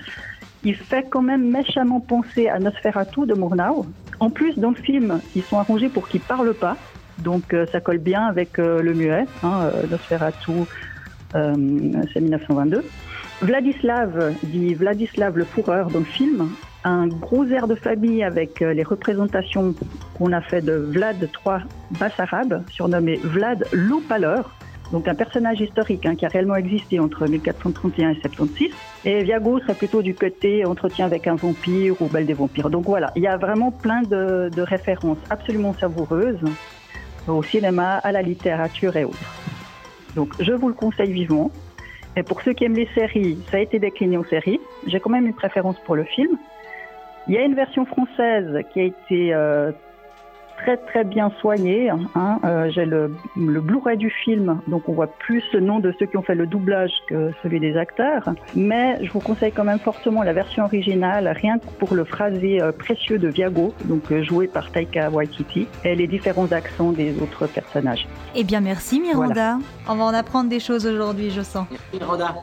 il 0.66 0.74
fait 0.74 1.06
quand 1.08 1.22
même 1.22 1.48
méchamment 1.48 2.00
penser 2.00 2.48
à 2.48 2.58
Nosferatu 2.58 3.24
de 3.24 3.34
Murnau. 3.34 3.86
En 4.18 4.30
plus, 4.30 4.58
dans 4.58 4.70
le 4.70 4.76
film, 4.76 5.20
ils 5.36 5.42
sont 5.42 5.58
arrangés 5.58 5.88
pour 5.88 6.08
qu'il 6.08 6.20
parle 6.20 6.52
pas, 6.54 6.76
donc 7.18 7.54
euh, 7.54 7.66
ça 7.70 7.80
colle 7.80 7.98
bien 7.98 8.22
avec 8.26 8.58
euh, 8.58 8.82
le 8.82 8.92
muet. 8.92 9.26
Hein, 9.44 9.70
euh, 9.74 9.86
Nosferatu, 9.88 10.64
c'est 11.32 12.20
1922. 12.20 12.84
Vladislav 13.42 14.34
dit 14.42 14.74
Vladislav 14.74 15.36
le 15.36 15.44
fourreur 15.44 15.88
dans 15.90 16.00
le 16.00 16.04
film. 16.04 16.48
Un 16.82 17.06
gros 17.06 17.44
air 17.46 17.68
de 17.68 17.74
famille 17.74 18.24
avec 18.24 18.60
les 18.60 18.82
représentations 18.82 19.74
qu'on 20.14 20.32
a 20.32 20.40
fait 20.40 20.62
de 20.62 20.72
Vlad 20.72 21.16
III 21.20 21.58
Bassarab, 21.98 22.62
surnommé 22.70 23.20
Vlad 23.22 23.66
l'Oupaleur, 23.72 24.56
donc 24.92 25.08
un 25.08 25.14
personnage 25.14 25.60
historique 25.60 26.06
hein, 26.06 26.14
qui 26.14 26.24
a 26.24 26.28
réellement 26.28 26.56
existé 26.56 27.00
entre 27.00 27.26
1431 27.26 28.10
et 28.10 28.20
76. 28.20 28.70
Et 29.04 29.24
Viago 29.24 29.58
serait 29.60 29.74
plutôt 29.74 30.02
du 30.02 30.14
côté 30.14 30.64
entretien 30.64 31.06
avec 31.06 31.26
un 31.26 31.34
vampire 31.34 32.00
ou 32.00 32.06
belle 32.06 32.26
des 32.26 32.34
vampires. 32.34 32.70
Donc 32.70 32.84
voilà, 32.84 33.12
il 33.16 33.22
y 33.22 33.26
a 33.26 33.36
vraiment 33.36 33.70
plein 33.70 34.02
de, 34.02 34.48
de 34.54 34.62
références 34.62 35.18
absolument 35.30 35.74
savoureuses 35.74 36.40
au 37.26 37.42
cinéma, 37.42 37.96
à 37.96 38.12
la 38.12 38.22
littérature 38.22 38.96
et 38.96 39.04
autres. 39.04 39.18
Donc 40.14 40.30
je 40.40 40.52
vous 40.52 40.68
le 40.68 40.74
conseille 40.74 41.12
vivement. 41.12 41.50
Et 42.16 42.22
pour 42.22 42.40
ceux 42.40 42.54
qui 42.54 42.64
aiment 42.64 42.76
les 42.76 42.88
séries, 42.94 43.38
ça 43.50 43.58
a 43.58 43.60
été 43.60 43.78
décliné 43.78 44.16
en 44.16 44.24
série. 44.24 44.58
J'ai 44.86 45.00
quand 45.00 45.10
même 45.10 45.26
une 45.26 45.34
préférence 45.34 45.76
pour 45.84 45.96
le 45.96 46.04
film. 46.04 46.38
Il 47.28 47.34
y 47.34 47.38
a 47.38 47.42
une 47.42 47.54
version 47.54 47.84
française 47.84 48.62
qui 48.72 48.80
a 48.80 48.84
été 48.84 49.34
euh, 49.34 49.72
très 50.62 50.76
très 50.76 51.04
bien 51.04 51.30
soignée. 51.40 51.90
hein. 51.90 52.38
Euh, 52.44 52.70
J'ai 52.70 52.84
le, 52.84 53.14
le 53.36 53.60
Blu-ray 53.60 53.96
du 53.96 54.10
film, 54.10 54.60
donc 54.66 54.88
on 54.88 54.92
voit 54.92 55.06
plus 55.06 55.42
le 55.52 55.60
nom 55.60 55.78
de 55.80 55.92
ceux 55.98 56.06
qui 56.06 56.16
ont 56.16 56.22
fait 56.22 56.34
le 56.34 56.46
doublage 56.46 56.90
que 57.08 57.30
celui 57.42 57.60
des 57.60 57.76
acteurs. 57.76 58.24
Mais 58.54 58.98
je 59.04 59.10
vous 59.12 59.20
conseille 59.20 59.52
quand 59.52 59.64
même 59.64 59.78
fortement 59.78 60.22
la 60.22 60.32
version 60.32 60.64
originale, 60.64 61.28
rien 61.40 61.58
que 61.58 61.66
pour 61.78 61.94
le 61.94 62.04
phrasé 62.04 62.60
euh, 62.60 62.72
précieux 62.72 63.18
de 63.18 63.28
Viago, 63.28 63.74
donc 63.84 64.10
euh, 64.10 64.22
joué 64.22 64.46
par 64.46 64.70
Taika 64.70 65.10
Waititi, 65.10 65.66
et 65.84 65.94
les 65.94 66.06
différents 66.06 66.50
accents 66.52 66.92
des 66.92 67.14
autres 67.20 67.46
personnages. 67.46 68.06
Eh 68.34 68.44
bien, 68.44 68.60
merci 68.60 69.00
Miranda. 69.00 69.58
On 69.88 69.94
va 69.96 70.04
en 70.04 70.14
apprendre 70.14 70.48
des 70.48 70.60
choses 70.60 70.86
aujourd'hui, 70.86 71.30
je 71.30 71.42
sens. 71.42 71.66
Miranda. 71.92 72.34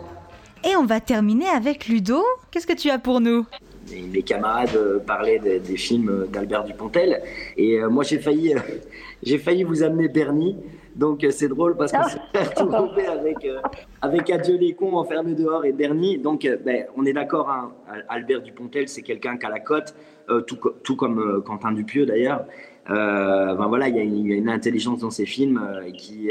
Et 0.64 0.76
on 0.78 0.86
va 0.86 1.02
terminer 1.02 1.48
avec 1.50 1.88
Ludo. 1.88 2.24
Qu'est-ce 2.52 2.68
que 2.68 2.74
tu 2.74 2.90
as 2.90 2.98
pour 2.98 3.20
nous? 3.20 3.46
Mes, 3.94 4.02
mes 4.08 4.22
camarades 4.24 4.76
euh, 4.76 5.00
parlaient 5.00 5.40
des, 5.40 5.60
des 5.60 5.78
films 5.78 6.28
d'Albert 6.32 6.64
Dupontel 6.64 7.22
et 7.58 7.80
euh, 7.80 7.90
moi 7.90 8.04
j'ai 8.04 8.20
failli, 8.20 8.54
euh, 8.56 8.60
j'ai 9.24 9.38
failli 9.38 9.64
vous 9.64 9.84
amener 9.84 10.08
Bernie. 10.08 10.58
Donc 10.96 11.26
c'est 11.32 11.48
drôle 11.48 11.76
parce 11.76 11.92
qu'on 11.92 12.04
s'est 12.08 12.20
retrouvé 12.62 13.06
avec, 13.08 13.44
euh, 13.46 13.60
avec 14.02 14.30
Adieu 14.30 14.58
les 14.58 14.74
cons 14.74 14.96
enfermés 14.96 15.34
dehors 15.34 15.66
et 15.66 15.72
Bernie. 15.72 16.20
Donc 16.20 16.46
euh, 16.46 16.56
ben, 16.64 16.86
on 16.96 17.06
est 17.06 17.14
d'accord, 17.14 17.50
hein, 17.50 17.72
Albert 18.10 18.42
Dupontel 18.44 18.88
c'est 18.88 19.02
quelqu'un 19.02 19.38
qui 19.38 19.46
a 19.46 19.50
la 19.50 19.60
cote, 19.60 19.96
euh, 20.30 20.42
tout, 20.42 20.58
co- 20.58 20.76
tout 20.84 20.96
comme 20.96 21.42
Quentin 21.46 21.72
Dupieux 21.72 22.06
d'ailleurs. 22.06 22.46
Ben 22.88 23.66
voilà, 23.70 23.88
il 23.88 23.96
y, 23.96 24.00
a 24.00 24.04
une- 24.04 24.18
il 24.18 24.28
y 24.30 24.34
a 24.34 24.36
une 24.36 24.50
intelligence 24.50 25.00
dans 25.00 25.10
ses 25.10 25.26
films 25.26 25.62
qui, 25.98 26.30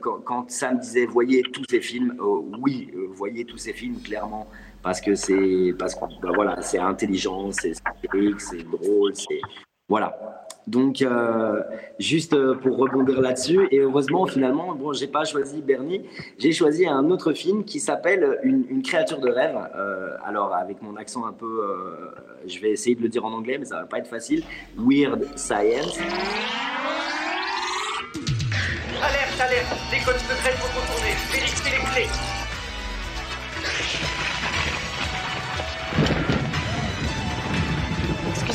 quand- 0.00 0.18
quand, 0.24 0.50
Sam 0.50 0.78
disait 0.78 1.04
voyez 1.04 1.42
tous 1.42 1.64
ces 1.68 1.80
films, 1.82 2.14
oui, 2.62 2.90
voyez 3.12 3.44
tous 3.44 3.58
ces 3.58 3.74
films 3.74 3.96
clairement 4.02 4.46
parce 4.84 5.00
que 5.00 5.14
c'est 5.14 5.74
parce 5.78 5.94
que 5.94 6.04
ben 6.22 6.30
voilà, 6.34 6.60
c'est 6.60 6.78
intelligent, 6.78 7.50
c'est 7.50 7.72
drôle, 8.70 9.14
c'est 9.16 9.40
voilà. 9.88 10.16
Donc 10.66 11.02
euh, 11.02 11.60
juste 11.98 12.32
euh, 12.32 12.54
pour 12.54 12.78
rebondir 12.78 13.20
là-dessus 13.20 13.68
et 13.70 13.80
heureusement 13.80 14.24
finalement 14.24 14.74
bon 14.74 14.94
j'ai 14.94 15.06
pas 15.06 15.24
choisi 15.24 15.60
Bernie, 15.60 16.06
j'ai 16.38 16.52
choisi 16.52 16.86
un 16.86 17.10
autre 17.10 17.32
film 17.32 17.64
qui 17.64 17.80
s'appelle 17.80 18.38
une, 18.42 18.82
créature 18.82 19.20
de 19.20 19.28
rêve. 19.30 19.58
Euh, 19.76 20.16
alors 20.24 20.54
avec 20.54 20.80
mon 20.80 20.96
accent 20.96 21.26
un 21.26 21.32
peu, 21.32 21.62
je 22.46 22.60
vais 22.60 22.70
essayer 22.70 22.94
de 22.94 23.02
le 23.02 23.08
dire 23.08 23.24
en 23.24 23.32
anglais 23.32 23.58
mais 23.58 23.66
ça 23.66 23.80
va 23.80 23.86
pas 23.86 23.98
être 23.98 24.08
facile. 24.08 24.42
Weird 24.78 25.26
Science. 25.36 25.98
Alerte, 29.02 29.40
alerte 29.40 29.74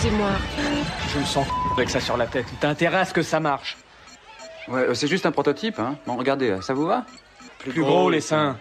Excusez-moi. 0.10 0.32
Je 1.14 1.20
me 1.20 1.24
sens 1.26 1.48
avec 1.74 1.90
ça 1.90 2.00
sur 2.00 2.18
la 2.18 2.26
tête. 2.26 2.46
T'as 2.60 2.70
intérêt 2.70 2.98
à 2.98 3.06
ce 3.06 3.14
que 3.14 3.22
ça 3.22 3.40
marche. 3.40 3.78
Ouais, 4.68 4.82
euh, 4.82 4.94
c'est 4.96 5.08
juste 5.08 5.26
un 5.28 5.32
prototype, 5.32 5.78
hein. 5.80 5.98
Bon, 6.08 6.16
regardez, 6.16 6.50
euh, 6.50 6.62
ça 6.62 6.74
vous 6.74 6.88
va? 6.88 7.06
Plus, 7.60 7.80
gros, 7.82 8.10
les 8.10 8.22
seins. 8.22 8.58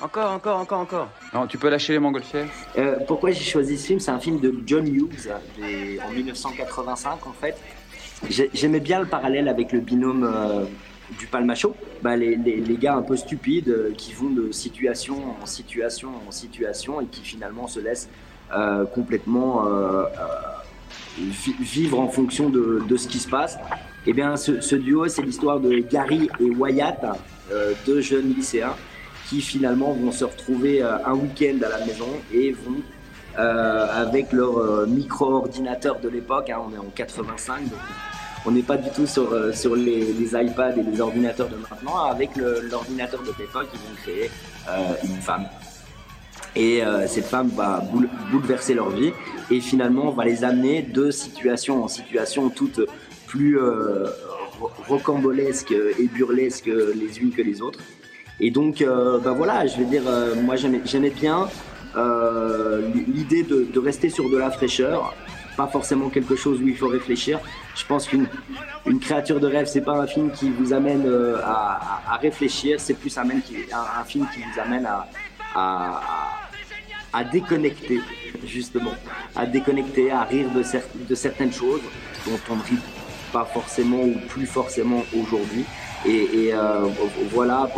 Encore, 0.00 0.32
encore, 0.32 0.58
encore, 0.58 0.80
encore. 0.80 1.08
Non, 1.32 1.46
tu 1.46 1.58
peux 1.58 1.68
lâcher 1.68 1.92
les 1.92 2.00
montgolfières 2.00 2.48
Euh, 2.76 2.96
pourquoi 3.06 3.30
j'ai 3.30 3.44
choisi 3.44 3.78
ce 3.78 3.86
film? 3.86 4.00
C'est 4.00 4.10
un 4.10 4.18
film 4.18 4.40
de 4.40 4.52
John 4.66 4.84
Hughes 4.86 5.28
des- 5.56 6.00
en 6.04 6.10
1985 6.10 7.24
en 7.26 7.32
fait. 7.32 7.56
J'ai- 8.28 8.50
J'aimais 8.52 8.80
bien 8.80 8.98
le 8.98 9.06
parallèle 9.06 9.48
avec 9.48 9.70
le 9.70 9.78
binôme 9.78 10.24
euh, 10.24 10.64
du 11.20 11.26
Palmacho. 11.28 11.76
Bah, 12.02 12.16
les, 12.16 12.34
les- 12.34 12.56
les 12.60 12.76
gars 12.76 12.94
un 12.94 13.02
peu 13.02 13.16
stupides 13.16 13.68
euh, 13.68 13.92
qui 13.96 14.12
vont 14.12 14.30
de 14.30 14.50
situation 14.50 15.36
en 15.40 15.46
situation 15.46 16.10
en 16.26 16.32
situation 16.32 17.00
et 17.00 17.06
qui 17.06 17.22
finalement 17.22 17.68
se 17.68 17.78
laissent 17.78 18.08
complètement 18.94 19.66
euh, 19.66 20.02
euh, 20.04 20.06
vi- 21.18 21.54
vivre 21.60 21.98
en 22.00 22.08
fonction 22.08 22.48
de, 22.50 22.82
ce 22.96 23.08
qui 23.08 23.18
se 23.18 23.28
passe. 23.28 23.58
Et 24.06 24.12
bien 24.12 24.36
ce, 24.36 24.74
duo, 24.74 25.06
c'est 25.08 25.22
l'histoire 25.22 25.60
de 25.60 25.78
Gary 25.78 26.28
et 26.40 26.50
Wyatt, 26.50 27.04
euh, 27.52 27.72
deux 27.86 28.00
jeunes 28.00 28.34
lycéens 28.34 28.74
qui 29.28 29.40
finalement 29.40 29.92
vont 29.92 30.12
se 30.12 30.24
retrouver 30.24 30.82
euh, 30.82 30.96
un 31.06 31.14
week-end 31.14 31.56
à 31.64 31.78
la 31.78 31.84
maison 31.86 32.08
et 32.32 32.52
vont 32.52 32.80
euh, 33.38 33.86
avec 33.94 34.32
leur 34.32 34.58
euh, 34.58 34.86
micro-ordinateur 34.86 36.00
de 36.00 36.08
l'époque, 36.08 36.50
hein, 36.50 36.58
on 36.68 36.74
est 36.74 36.78
en 36.78 36.90
85, 36.94 37.62
donc 37.62 37.78
on 38.44 38.50
n'est 38.50 38.62
pas 38.62 38.76
du 38.76 38.90
tout 38.90 39.06
sur, 39.06 39.32
euh, 39.32 39.52
les, 39.76 40.12
les 40.12 40.26
iPads 40.34 40.76
et 40.76 40.82
les 40.82 41.00
ordinateurs 41.00 41.48
de 41.48 41.56
maintenant, 41.56 42.04
avec 42.10 42.30
l'ordinateur 42.36 43.20
de 43.22 43.30
l'époque, 43.38 43.68
ils 43.72 43.78
vont 43.78 43.94
créer 44.02 44.30
euh, 44.68 44.94
une 45.04 45.16
femme. 45.22 45.44
Et 46.54 46.84
euh, 46.84 47.06
cette 47.06 47.24
femme 47.26 47.48
va 47.56 47.80
boule- 47.80 48.10
bouleverser 48.30 48.74
leur 48.74 48.90
vie 48.90 49.12
et 49.50 49.60
finalement 49.60 50.10
va 50.10 50.24
les 50.24 50.44
amener 50.44 50.82
de 50.82 51.10
situation 51.10 51.82
en 51.82 51.88
situation 51.88 52.50
toutes 52.50 52.80
plus 53.26 53.58
euh, 53.58 54.06
ro- 54.60 54.70
rocambolesques 54.88 55.72
et 55.72 56.08
burlesques 56.08 56.66
les 56.94 57.18
unes 57.20 57.30
que 57.32 57.42
les 57.42 57.62
autres. 57.62 57.78
Et 58.40 58.50
donc, 58.50 58.82
euh, 58.82 59.18
bah 59.18 59.32
voilà, 59.32 59.66
je 59.66 59.76
vais 59.78 59.84
dire, 59.84 60.02
euh, 60.06 60.34
moi 60.34 60.56
j'aimais 60.56 61.10
bien. 61.10 61.48
euh, 61.96 62.80
l'idée 63.06 63.42
de, 63.42 63.64
de 63.70 63.78
rester 63.78 64.08
sur 64.08 64.28
de 64.30 64.36
la 64.38 64.50
fraîcheur, 64.50 65.14
pas 65.58 65.66
forcément 65.66 66.08
quelque 66.08 66.34
chose 66.36 66.60
où 66.62 66.66
il 66.66 66.76
faut 66.76 66.88
réfléchir. 66.88 67.38
Je 67.76 67.84
pense 67.86 68.06
qu'une 68.08 68.26
une 68.86 68.98
créature 68.98 69.38
de 69.40 69.46
rêve, 69.46 69.66
c'est 69.66 69.82
pas 69.82 69.92
un 70.00 70.06
film 70.06 70.30
qui 70.32 70.50
vous 70.50 70.72
amène 70.72 71.04
euh, 71.06 71.36
à, 71.44 72.02
à- 72.08 72.14
à 72.14 72.16
réfléchir, 72.16 72.80
c'est 72.80 72.94
plus 72.94 73.16
un 74.00 74.04
film 74.04 74.26
qui 74.34 74.40
vous 74.40 74.60
amène 74.60 74.86
à, 74.86 75.06
à, 75.54 76.00
à- 77.12 77.24
déconnecter, 77.24 78.00
justement, 78.46 78.92
à 79.36 79.46
déconnecter, 79.46 80.10
à 80.10 80.22
rire 80.24 80.48
de, 80.54 80.62
cer- 80.62 80.82
de 81.08 81.14
certaines 81.14 81.52
choses 81.52 81.80
dont 82.26 82.38
on 82.50 82.56
ne 82.56 82.62
rit 82.62 82.78
pas 83.32 83.44
forcément 83.44 84.02
ou 84.02 84.14
plus 84.28 84.46
forcément 84.46 85.02
aujourd'hui. 85.18 85.64
Et, 86.04 86.50
euh, 86.52 86.88
voilà 87.32 87.68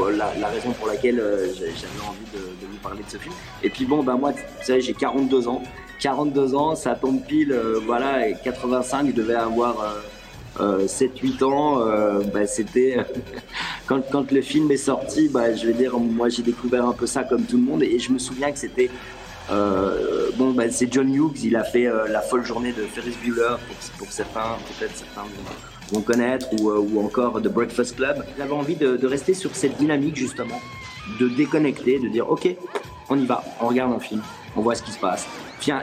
la, 0.41 0.49
raison 0.49 0.71
pour 0.73 0.87
laquelle 0.89 1.21
euh, 1.21 1.47
j'avais 1.55 2.09
envie 2.09 2.25
de, 2.33 2.67
vous 2.71 2.79
parler 2.83 3.03
de 3.05 3.11
ce 3.11 3.19
film. 3.19 3.35
Et 3.63 3.69
puis 3.71 3.85
bon, 3.85 4.03
bah 4.03 4.17
moi, 4.19 4.33
vous 4.33 4.65
savez, 4.65 4.81
j'ai 4.81 4.95
42 4.95 5.47
ans. 5.49 5.63
42 6.01 6.55
ans, 6.55 6.75
ça 6.75 6.95
tombe 6.95 7.21
pile, 7.23 7.53
euh, 7.53 7.81
voilà, 7.85 8.29
et 8.29 8.37
85, 8.43 9.07
je 9.09 9.13
devais 9.13 9.35
avoir 9.35 9.77
euh, 10.61 10.87
7-8 10.87 11.45
ans. 11.45 11.81
euh, 11.83 12.23
bah, 12.33 12.47
C'était 12.47 12.97
quand, 13.87 14.01
quand 14.11 14.31
le 14.33 14.41
film 14.43 14.71
est 14.71 14.77
sorti, 14.79 15.29
bah, 15.29 15.55
je 15.55 15.67
vais 15.67 15.73
dire, 15.75 15.97
moi 15.99 16.29
j'ai 16.29 16.43
découvert 16.43 16.87
un 16.87 16.93
peu 16.93 17.07
ça 17.07 17.25
comme 17.25 17.43
tout 17.45 17.57
le 17.57 17.63
monde. 17.63 17.83
Et 17.83 17.99
je 17.99 18.11
me 18.13 18.19
souviens 18.19 18.51
que 18.53 18.59
c'était 18.59 18.91
euh, 19.51 20.31
bon, 20.37 20.53
bah, 20.53 20.65
c'est 20.71 20.93
John 20.93 21.13
Hughes, 21.13 21.45
il 21.45 21.57
a 21.57 21.65
fait 21.65 21.87
euh, 21.87 22.09
La 22.09 22.21
folle 22.21 22.45
journée 22.45 22.73
de 22.73 22.83
Ferris 22.83 23.17
Bueller, 23.23 23.57
pour, 23.99 24.11
certains, 24.11 24.57
peut-être 24.79 24.97
certains 24.97 25.25
vont, 25.93 26.01
connaître, 26.01 26.47
ou, 26.61 26.71
euh, 26.71 27.05
encore 27.05 27.41
The 27.43 27.49
Breakfast 27.49 27.97
Club. 27.97 28.25
J'avais 28.39 28.53
envie 28.53 28.77
de, 28.77 29.07
rester 29.07 29.35
sur 29.35 29.55
cette 29.55 29.77
dynamique, 29.77 30.17
justement, 30.17 30.61
de 31.21 31.29
déconnecter, 31.29 31.99
de 31.99 32.09
dire, 32.09 32.29
ok, 32.31 32.49
on 33.11 33.19
y 33.19 33.27
va, 33.27 33.45
on 33.61 33.69
regarde 33.69 33.93
un 33.93 34.01
film, 34.01 34.23
on 34.57 34.63
voit 34.63 34.75
ce 34.75 34.83
qui 34.83 34.93
se 34.93 34.99
passe. 34.99 35.27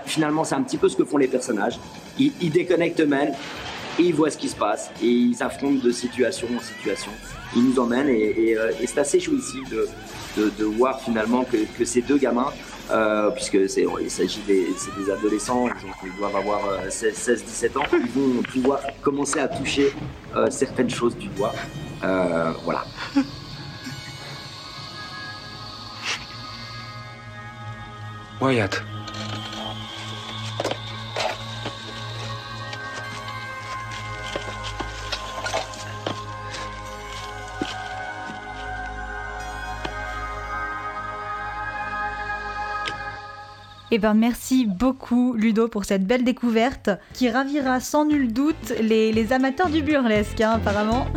Finalement, 0.05 0.43
c'est 0.43 0.55
un 0.55 0.63
petit 0.63 0.77
peu 0.77 0.89
ce 0.89 0.95
que 0.95 1.05
font 1.05 1.17
les 1.17 1.27
personnages. 1.27 1.79
Ils, 2.19 2.51
déconnectent 2.51 3.01
eux-mêmes, 3.01 3.33
et 3.99 4.03
ils 4.03 4.13
voient 4.13 4.31
ce 4.31 4.37
qui 4.37 4.49
se 4.49 4.55
passe, 4.55 4.89
et 5.03 5.07
ils 5.07 5.41
affrontent 5.43 5.83
de 5.83 5.91
situation 5.91 6.47
en 6.55 6.59
situation. 6.59 7.11
Ils 7.55 7.63
nous 7.63 7.79
emmènent, 7.79 8.09
et, 8.09 8.57
c'est 8.85 8.99
assez 8.99 9.19
jouissif 9.19 9.69
de, 9.69 9.87
de, 10.57 10.63
voir 10.65 10.99
finalement 10.99 11.45
que 11.77 11.85
ces 11.85 12.01
deux 12.01 12.17
gamins, 12.17 12.51
euh, 12.91 13.31
puisque 13.31 13.69
c'est, 13.69 13.85
des, 14.47 15.11
adolescents, 15.11 15.67
ils, 16.03 16.17
doivent 16.17 16.35
avoir 16.35 16.65
euh, 16.67 16.89
16-17 16.89 17.77
ans, 17.77 17.83
ils 17.93 18.09
vont 18.11 18.41
pouvoir 18.43 18.81
commencer 19.01 19.39
à 19.39 19.47
toucher 19.47 19.93
euh, 20.35 20.49
certaines 20.49 20.89
choses 20.89 21.15
du 21.17 21.27
doigt. 21.29 21.53
Euh, 22.03 22.51
voilà. 22.63 22.83
Wyatt. 28.41 28.83
Eh 43.93 43.99
ben 43.99 44.13
merci 44.13 44.65
beaucoup 44.65 45.33
Ludo 45.33 45.67
pour 45.67 45.83
cette 45.83 46.07
belle 46.07 46.23
découverte 46.23 46.89
qui 47.13 47.29
ravira 47.29 47.81
sans 47.81 48.05
nul 48.05 48.31
doute 48.31 48.73
les, 48.79 49.11
les 49.11 49.33
amateurs 49.33 49.67
du 49.67 49.81
burlesque 49.81 50.39
hein, 50.39 50.51
apparemment. 50.51 51.07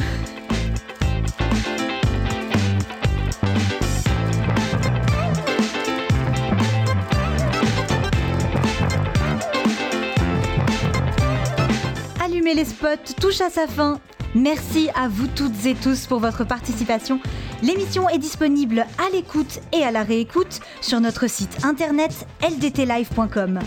Allumer 12.20 12.54
les 12.54 12.64
spots 12.64 13.14
touche 13.20 13.40
à 13.40 13.50
sa 13.50 13.68
fin. 13.68 14.00
Merci 14.34 14.88
à 14.96 15.06
vous 15.06 15.28
toutes 15.28 15.64
et 15.64 15.76
tous 15.76 16.06
pour 16.06 16.18
votre 16.18 16.44
participation. 16.44 17.20
L'émission 17.62 18.08
est 18.08 18.18
disponible 18.18 18.84
à 18.98 19.08
l'écoute 19.12 19.60
et 19.72 19.84
à 19.84 19.92
la 19.92 20.02
réécoute 20.02 20.60
sur 20.80 21.00
notre 21.00 21.28
site 21.28 21.64
internet 21.64 22.26
ldtlive.com 22.42 23.60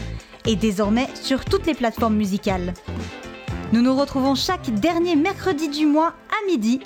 et 0.46 0.56
désormais 0.58 1.08
sur 1.16 1.46
toutes 1.46 1.68
les 1.68 1.74
plateformes 1.74 2.16
musicales. 2.16 2.74
Nous 3.72 3.82
nous 3.82 3.96
retrouvons 3.96 4.36
chaque 4.36 4.70
dernier 4.70 5.16
mercredi 5.16 5.70
du 5.70 5.86
mois 5.86 6.14
à 6.30 6.46
midi. 6.48 6.82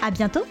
À 0.00 0.12
bientôt! 0.12 0.44